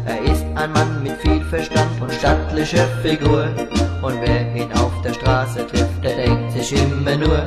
Er 0.05 0.21
ist 0.31 0.45
ein 0.55 0.71
Mann 0.71 1.03
mit 1.03 1.17
viel 1.21 1.43
Verstand 1.45 1.99
und 1.99 2.11
stattlicher 2.11 2.87
Figur. 3.01 3.47
Und 4.01 4.15
wer 4.21 4.55
ihn 4.55 4.71
auf 4.73 4.93
der 5.03 5.13
Straße 5.13 5.65
trifft, 5.67 6.03
der 6.03 6.15
denkt 6.15 6.51
sich 6.51 6.73
immer 6.73 7.15
nur, 7.15 7.37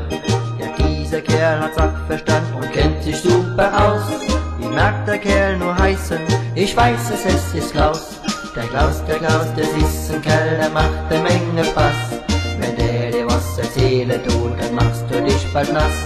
ja 0.59 0.69
dieser 0.79 1.23
Kerl 1.23 1.61
hat 1.61 1.75
Sachverstand 1.75 2.55
und 2.55 2.73
kennt 2.73 3.03
sich 3.03 3.17
super 3.17 3.71
aus. 3.73 4.38
Mag 4.79 5.05
der 5.07 5.19
Kerl 5.19 5.59
nur 5.59 5.77
heißen? 5.77 6.21
Ich 6.55 6.77
weiß 6.77 7.11
es, 7.13 7.25
es 7.25 7.53
ist 7.53 7.73
Klaus. 7.73 8.21
Der 8.55 8.63
Klaus, 8.63 9.05
der 9.07 9.17
Klaus, 9.17 9.47
das 9.57 9.67
ist 9.67 10.15
ein 10.15 10.23
Kerl, 10.23 10.57
der 10.57 10.71
macht 10.71 11.11
eine 11.11 11.21
Menge 11.21 11.65
Spaß. 11.65 12.23
Wenn 12.61 12.77
der 12.77 13.11
dir 13.11 13.27
was 13.27 13.59
erzählen 13.59 14.23
tut, 14.23 14.53
dann 14.61 14.77
machst 14.77 15.05
du 15.11 15.21
dich 15.21 15.53
bald 15.53 15.73
nass. 15.73 15.99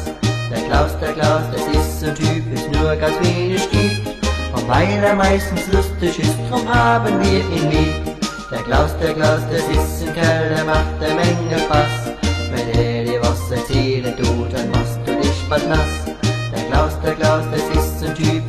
Der 0.51 0.62
Klaus, 0.62 0.99
der 1.03 1.12
Klaus, 1.12 1.43
das 1.53 1.66
ist 1.66 2.03
ein 2.03 2.14
Typ, 2.14 2.55
ist 2.55 2.73
nur 2.73 2.97
ganz 2.97 3.14
wenig 3.20 3.70
gibt. 3.70 4.09
Und 4.55 4.66
weil 4.66 5.05
er 5.05 5.16
meistens 5.16 5.70
lustig 5.70 6.18
ist, 6.20 6.39
drum 6.49 6.66
haben 6.66 7.20
wir 7.20 7.41
ihn 7.41 7.70
lieb. 7.70 8.16
Der 8.51 8.62
Klaus, 8.62 8.97
der 9.03 9.12
Klaus, 9.12 9.43
das 9.51 9.68
ist 9.68 10.09
ein 10.09 10.14
Kerl, 10.14 10.49
der 10.49 10.64
macht 10.64 10.97
eine 10.99 11.14
Menge 11.14 11.59
Spaß. 11.59 12.12
Wenn 12.51 12.73
der 12.73 13.05
dir 13.05 13.20
was 13.20 13.51
erzählen 13.51 14.16
tut, 14.16 14.51
dann 14.55 14.70
machst 14.70 14.99
du 15.05 15.12
dich 15.20 15.47
bald 15.51 15.68
nass. 15.68 16.07
Der 16.55 16.64
Klaus, 16.70 16.93
der 17.05 17.12
Klaus, 17.12 17.45
das 17.53 17.77
ist 17.77 17.91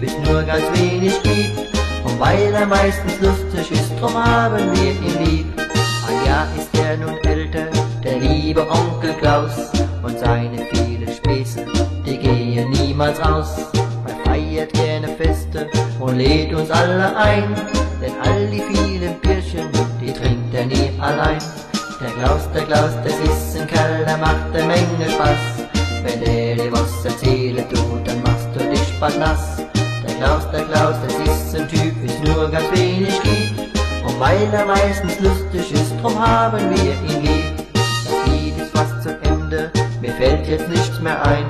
ist 0.03 0.19
nur 0.25 0.43
ganz 0.43 0.63
wenig 0.79 1.21
gibt. 1.23 1.59
Und 2.03 2.19
weil 2.19 2.53
er 2.53 2.65
meistens 2.65 3.19
lustig 3.21 3.71
ist, 3.71 3.91
drum 3.99 4.13
haben 4.13 4.71
wir 4.73 4.91
ihn 4.91 5.25
lieb. 5.25 5.45
Ein 6.07 6.25
Jahr 6.27 6.47
ist 6.57 6.69
er 6.77 6.97
nun 6.97 7.17
älter, 7.23 7.67
der 8.03 8.19
liebe 8.19 8.69
Onkel 8.69 9.13
Klaus. 9.13 9.71
Und 10.03 10.19
seine 10.19 10.65
vielen 10.73 11.07
Späße, 11.07 11.65
die 12.05 12.17
gehen 12.17 12.69
niemals 12.71 13.19
aus. 13.21 13.71
Er 14.07 14.15
feiert 14.25 14.73
gerne 14.73 15.07
Feste 15.07 15.69
und 15.99 16.17
lädt 16.17 16.53
uns 16.53 16.69
alle 16.69 17.15
ein. 17.15 17.55
Denn 18.01 18.13
all 18.21 18.47
die 18.47 18.61
vielen 18.61 19.15
Bierchen, 19.21 19.69
die 20.01 20.11
trinkt 20.11 20.53
er 20.53 20.65
nie 20.65 20.91
allein. 20.99 21.39
Der 22.01 22.11
Klaus, 22.11 22.49
der 22.53 22.63
Klaus, 22.63 22.91
das 23.05 23.13
ist 23.13 23.61
ein 23.61 23.67
Kerl, 23.67 24.03
der 24.05 24.17
macht 24.17 24.53
eine 24.53 24.65
Menge 24.65 25.09
Spaß. 25.09 25.63
Wenn 26.03 26.19
der 26.19 26.55
dir 26.55 26.71
was 26.73 27.05
erzählen 27.05 27.63
tut, 27.69 28.05
dann 28.05 28.21
machst 28.23 28.49
du 28.53 28.59
dich 28.69 28.99
bald 28.99 29.17
nass. 29.19 29.62
Der 30.13 30.27
Klaus, 30.27 30.51
der 30.51 30.63
Klaus, 30.65 30.95
das 31.07 31.15
ist 31.27 31.55
ein 31.55 31.67
Typ, 31.67 32.03
ist 32.03 32.23
nur 32.23 32.49
ganz 32.49 32.69
wenig 32.71 33.19
gibt. 33.23 33.79
Und 34.05 34.19
weil 34.19 34.47
er 34.53 34.65
meistens 34.65 35.19
lustig 35.19 35.71
ist, 35.71 35.93
drum 36.01 36.17
haben 36.19 36.59
wir 36.69 36.93
ihn 36.93 37.23
lieb. 37.23 37.73
Das 37.73 38.31
Lied 38.31 38.57
ist 38.57 38.77
fast 38.77 39.01
zu 39.01 39.09
Ende, 39.23 39.71
mir 40.01 40.11
fällt 40.11 40.47
jetzt 40.47 40.69
nichts 40.69 40.99
mehr 40.99 41.25
ein. 41.25 41.45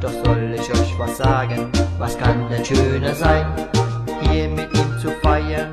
Doch 0.00 0.12
soll 0.24 0.54
ich 0.54 0.70
euch 0.70 0.98
was 0.98 1.16
sagen, 1.16 1.70
was 1.98 2.18
kann 2.18 2.48
denn 2.50 2.64
schöner 2.64 3.14
sein? 3.14 3.46
Hier 4.20 4.48
mit 4.48 4.72
ihm 4.74 4.98
zu 5.00 5.10
feiern, 5.22 5.70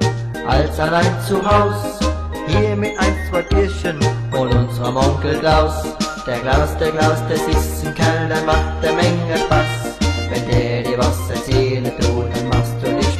als 0.48 0.80
allein 0.80 1.20
zu 1.28 1.44
Haus. 1.44 2.00
Hier 2.48 2.76
mit 2.76 2.98
ein, 3.00 3.16
zwei 3.30 3.42
Bierchen 3.42 4.00
und 4.32 4.56
unserem 4.56 4.96
Onkel 4.96 5.38
Klaus. 5.40 5.84
Der 6.26 6.38
Klaus, 6.40 6.78
der 6.78 6.92
Klaus, 6.92 7.18
das 7.30 7.42
ist 7.42 7.86
ein 7.86 7.94
Kerl, 7.96 8.30
der 8.30 8.42
macht 8.44 8.82
eine 8.82 8.94
Menge 8.94 9.38
Spaß. 9.38 10.00
Wenn 10.32 10.48
der 10.48 10.84
dir 10.84 10.98
was 11.00 11.20
dann 11.30 11.98
machst 11.98 12.19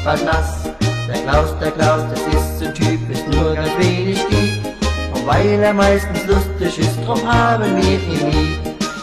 war 0.10 0.18
nass. 0.26 0.64
Der 1.08 1.22
Klaus, 1.22 1.56
der 1.60 1.72
Klaus, 1.72 2.02
das 2.10 2.22
ist 2.34 2.60
so 2.60 2.66
typisch, 2.72 3.22
nur 3.32 3.54
ganz 3.54 3.70
wenig 3.78 4.18
gibt. 4.30 4.66
Und 5.14 5.28
weil 5.28 5.62
er 5.62 5.74
meistens 5.74 6.26
lustig 6.26 6.80
ist, 6.80 6.98
drum 7.06 7.22
haben 7.32 7.76
wir 7.76 8.00
ihn 8.14 8.32
lieb. 8.32 8.58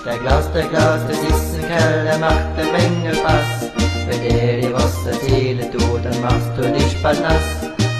Der 0.04 0.18
Klaus, 0.18 0.50
der 0.52 0.64
Klaus, 0.64 1.00
das 1.09 1.18
ist 1.18 1.54
ein 1.54 1.68
Kerl, 1.68 2.04
der 2.04 2.18
macht 2.18 2.46
eine 2.57 2.72
Menge 2.72 3.14
Spaß. 3.14 3.70
Wenn 4.09 4.22
er 4.22 4.61
dir 4.61 4.72
was 4.72 5.07
erzählen 5.07 5.70
tut, 5.70 6.04
dann 6.04 6.20
machst 6.22 6.52
du 6.57 6.62
dich 6.72 7.00
bald 7.02 7.20
nass. 7.22 7.48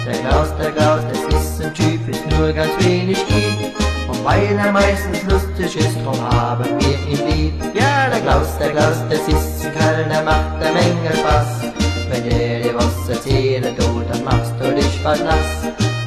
Der 0.05 0.17
Klaus, 0.23 0.49
der 0.59 0.71
Klaus, 0.71 1.01
das 1.09 1.41
ist 1.41 1.63
ein 1.63 1.73
Typ, 1.73 2.01
es 2.09 2.37
nur 2.37 2.51
ganz 2.51 2.71
wenig 2.85 3.19
gibt. 3.27 3.79
Und 4.09 4.25
weil 4.25 4.57
er 4.57 4.71
meistens 4.71 5.23
lustig 5.29 5.77
ist, 5.77 5.95
drum 6.03 6.21
haben 6.21 6.65
wir 6.79 6.97
ihn 7.07 7.21
lieb. 7.29 7.53
Ja, 7.73 8.09
der 8.09 8.19
Klaus, 8.19 8.57
der 8.59 8.71
Klaus, 8.71 8.97
das 9.09 9.19
ist 9.27 9.65
ein 9.65 9.73
Kerl, 9.77 10.05
der 10.09 10.23
macht 10.23 10.61
eine 10.61 10.73
Menge 10.73 11.15
Spaß 11.15 11.86
wenn 12.09 12.29
der 12.29 12.59
die 12.59 12.75
Wasser 12.75 13.21
zählen, 13.21 13.75
tut, 13.77 14.05
dann 14.09 14.23
machst 14.23 14.53
du 14.59 14.73
dich 14.73 14.85
Spaß. 14.95 15.19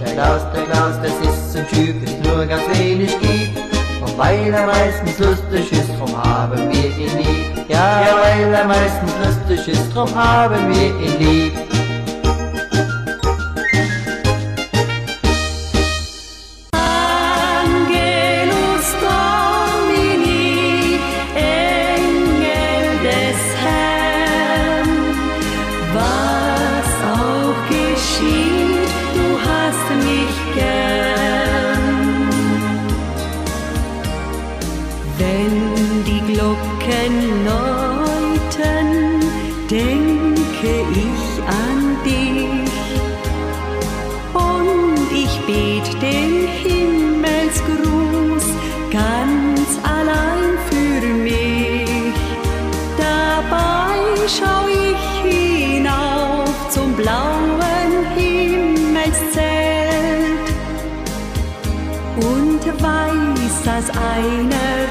Der 0.04 0.12
Glas, 0.14 0.42
der 0.54 0.64
Glas, 0.64 0.96
das 1.02 1.12
ist 1.28 1.56
ein 1.56 1.68
Typ, 1.68 1.96
es 2.04 2.26
nur 2.26 2.46
ganz 2.46 2.62
wenig 2.78 3.18
gibt. 3.20 3.58
Und 4.02 4.18
weil 4.18 4.52
er 4.52 4.66
meistens 4.66 5.18
lustig 5.18 5.72
ist, 5.72 5.90
drum 5.98 6.16
haben 6.16 6.58
wir 6.70 6.84
ihn 6.96 7.18
lieb. 7.18 7.68
Ja, 7.68 8.00
ja 8.00 8.16
weil 8.22 8.52
er 8.52 8.64
meistens 8.66 9.12
lustig 9.24 9.68
ist, 9.68 9.94
drum 9.94 10.14
haben 10.14 10.68
wir 10.68 10.88
ihn 11.00 11.18
lieb. 11.18 11.79
dass 63.80 63.88
eine 63.96 64.89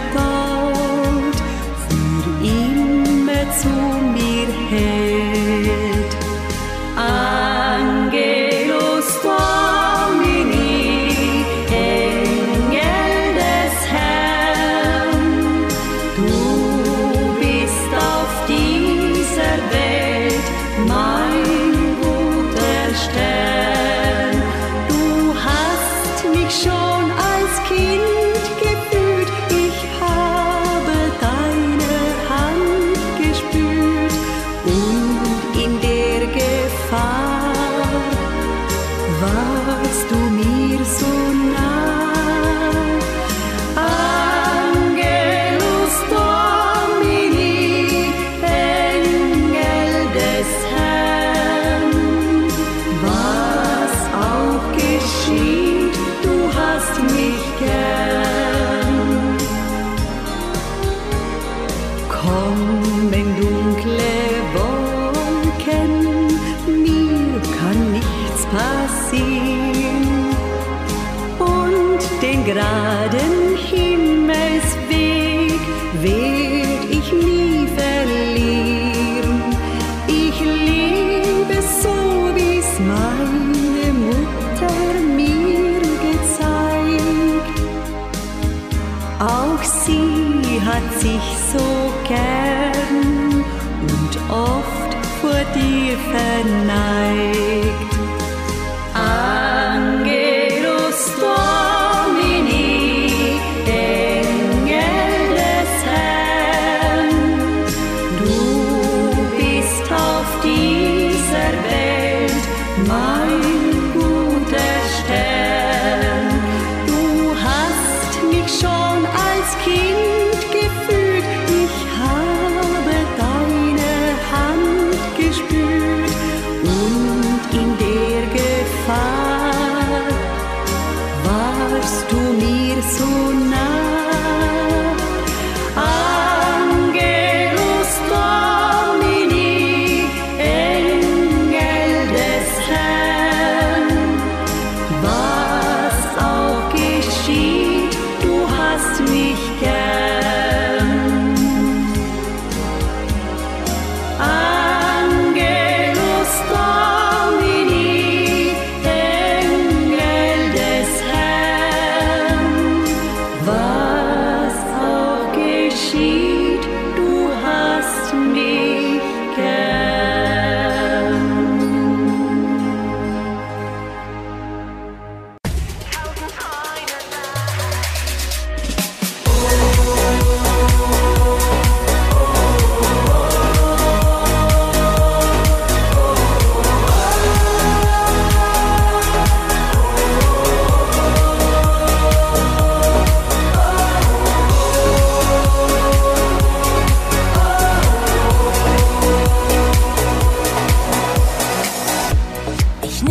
sie 90.44 90.62
hat 90.62 90.94
sich 91.00 91.38
so 91.52 91.94
gern 92.08 93.44
und 93.82 94.32
oft 94.32 94.94
vor 95.22 95.44
dir 95.54 95.98
verneigt. 96.12 97.89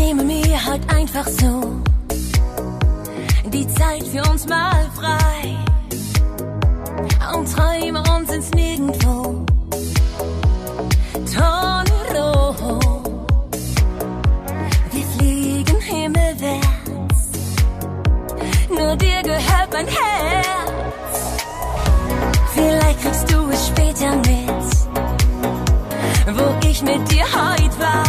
nehme 0.08 0.24
mir 0.24 0.64
halt 0.64 0.80
einfach 0.90 1.26
so 1.28 1.82
die 3.44 3.66
Zeit 3.74 4.06
für 4.06 4.22
uns 4.30 4.48
mal 4.48 4.90
frei 4.94 5.54
und 7.36 7.52
träume 7.52 8.02
uns 8.16 8.30
ins 8.30 8.50
Nirgendwo. 8.52 9.44
Tonro, 11.34 12.80
wir 14.92 15.06
fliegen 15.18 15.80
himmelwärts, 15.82 17.20
nur 18.70 18.96
dir 18.96 19.22
gehört 19.22 19.72
mein 19.74 19.88
Herz. 19.88 21.18
Vielleicht 22.54 23.02
kriegst 23.02 23.30
du 23.30 23.50
es 23.50 23.66
später 23.68 24.16
mit, 24.16 24.64
wo 26.38 26.66
ich 26.66 26.82
mit 26.82 27.10
dir 27.10 27.24
heute 27.24 27.78
war. 27.78 28.07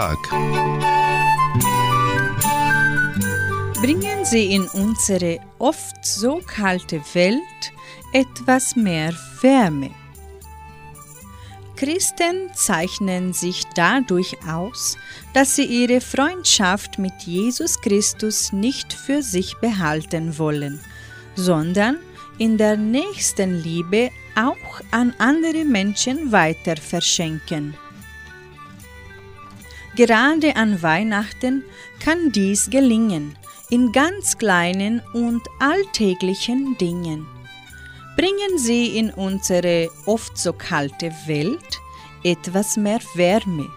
Tag. 0.00 0.30
Bringen 3.82 4.24
Sie 4.24 4.54
in 4.54 4.66
unsere 4.68 5.40
oft 5.58 6.02
so 6.02 6.40
kalte 6.46 7.02
Welt 7.12 7.62
etwas 8.14 8.76
mehr 8.76 9.12
Wärme. 9.42 9.90
Christen 11.76 12.48
zeichnen 12.54 13.34
sich 13.34 13.64
dadurch 13.74 14.38
aus, 14.48 14.96
dass 15.34 15.56
sie 15.56 15.64
ihre 15.64 16.00
Freundschaft 16.00 16.98
mit 16.98 17.16
Jesus 17.26 17.78
Christus 17.82 18.52
nicht 18.54 18.94
für 18.94 19.22
sich 19.22 19.58
behalten 19.58 20.38
wollen, 20.38 20.80
sondern 21.34 21.98
in 22.38 22.56
der 22.56 22.78
nächsten 22.78 23.62
Liebe 23.62 24.10
auch 24.34 24.80
an 24.92 25.14
andere 25.18 25.66
Menschen 25.66 26.32
weiter 26.32 26.76
verschenken. 26.76 27.74
Gerade 30.00 30.56
an 30.56 30.80
Weihnachten 30.80 31.62
kann 32.02 32.32
dies 32.32 32.70
gelingen, 32.70 33.36
in 33.68 33.92
ganz 33.92 34.38
kleinen 34.38 35.02
und 35.12 35.42
alltäglichen 35.58 36.78
Dingen. 36.78 37.26
Bringen 38.16 38.56
Sie 38.56 38.96
in 38.96 39.10
unsere 39.10 39.90
oft 40.06 40.38
so 40.38 40.54
kalte 40.54 41.12
Welt 41.26 41.80
etwas 42.24 42.78
mehr 42.78 43.00
Wärme. 43.14 43.68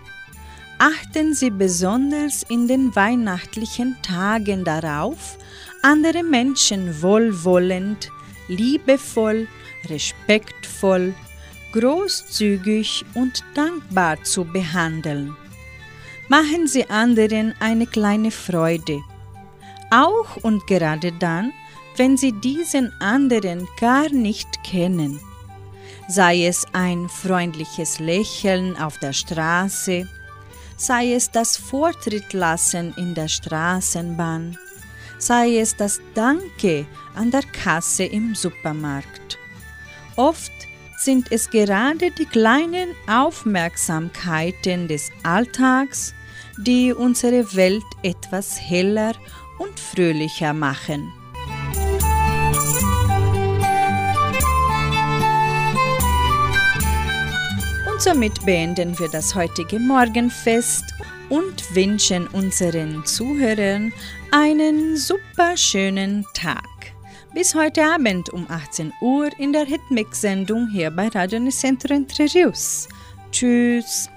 Achten 0.80 1.34
Sie 1.34 1.50
besonders 1.50 2.44
in 2.44 2.70
den 2.70 2.96
weihnachtlichen 2.96 3.98
Tagen 4.02 4.64
darauf, 4.64 5.38
andere 5.82 6.24
Menschen 6.24 7.02
wohlwollend, 7.02 8.10
liebevoll, 8.48 9.50
respektvoll, 9.90 11.14
großzügig 11.74 13.04
und 13.14 13.44
dankbar 13.56 14.24
zu 14.24 14.46
behandeln. 14.46 15.36
Machen 16.30 16.68
Sie 16.68 16.90
anderen 16.90 17.54
eine 17.60 17.86
kleine 17.86 18.32
Freude. 18.32 19.02
Auch 19.92 20.38
und 20.38 20.66
gerade 20.68 21.12
dann, 21.12 21.52
wenn 21.98 22.18
Sie 22.18 22.32
diesen 22.32 22.92
anderen 23.00 23.68
gar 23.80 24.10
nicht 24.10 24.64
kennen. 24.64 25.20
Sei 26.08 26.46
es 26.46 26.66
ein 26.74 27.10
freundliches 27.10 28.00
Lächeln 28.00 28.78
auf 28.78 28.98
der 29.00 29.14
Straße, 29.14 30.08
sei 30.78 31.14
es 31.14 31.30
das 31.32 31.58
Vortrittlassen 31.58 32.94
in 32.98 33.14
der 33.14 33.28
Straßenbahn, 33.28 34.58
sei 35.18 35.58
es 35.58 35.76
das 35.76 36.02
Danke 36.14 36.86
an 37.16 37.32
der 37.32 37.44
Kasse 37.44 38.06
im 38.06 38.34
Supermarkt. 38.34 39.38
Oft 40.16 40.52
sind 40.98 41.32
es 41.32 41.50
gerade 41.50 42.12
die 42.12 42.26
kleinen 42.26 42.96
Aufmerksamkeiten 43.08 44.88
des 44.88 45.12
Alltags, 45.24 46.14
die 46.58 46.94
unsere 46.94 47.56
Welt 47.56 47.84
etwas 48.04 48.60
heller 48.60 49.14
und 49.60 49.80
fröhlicher 49.80 50.54
machen. 50.54 51.12
Und 57.92 58.02
somit 58.02 58.46
beenden 58.46 58.98
wir 58.98 59.10
das 59.10 59.36
heutige 59.36 59.80
Morgenfest 59.80 60.86
und 61.30 61.76
wünschen 61.76 62.28
unseren 62.28 63.06
Zuhörern 63.06 63.94
einen 64.32 64.98
super 64.98 65.56
schönen 65.58 66.26
Tag. 66.34 66.73
Bis 67.34 67.56
heute 67.56 67.84
Abend 67.84 68.30
um 68.30 68.46
18 68.48 68.94
Uhr 69.02 69.28
in 69.40 69.54
der 69.54 69.66
Hitmix-Sendung 69.66 70.68
hier 70.68 70.92
bei 70.92 71.08
Radio 71.08 71.40
Nicentro 71.40 71.92
Entre 71.92 72.32
Rios. 72.32 72.88
Tschüss. 73.32 74.13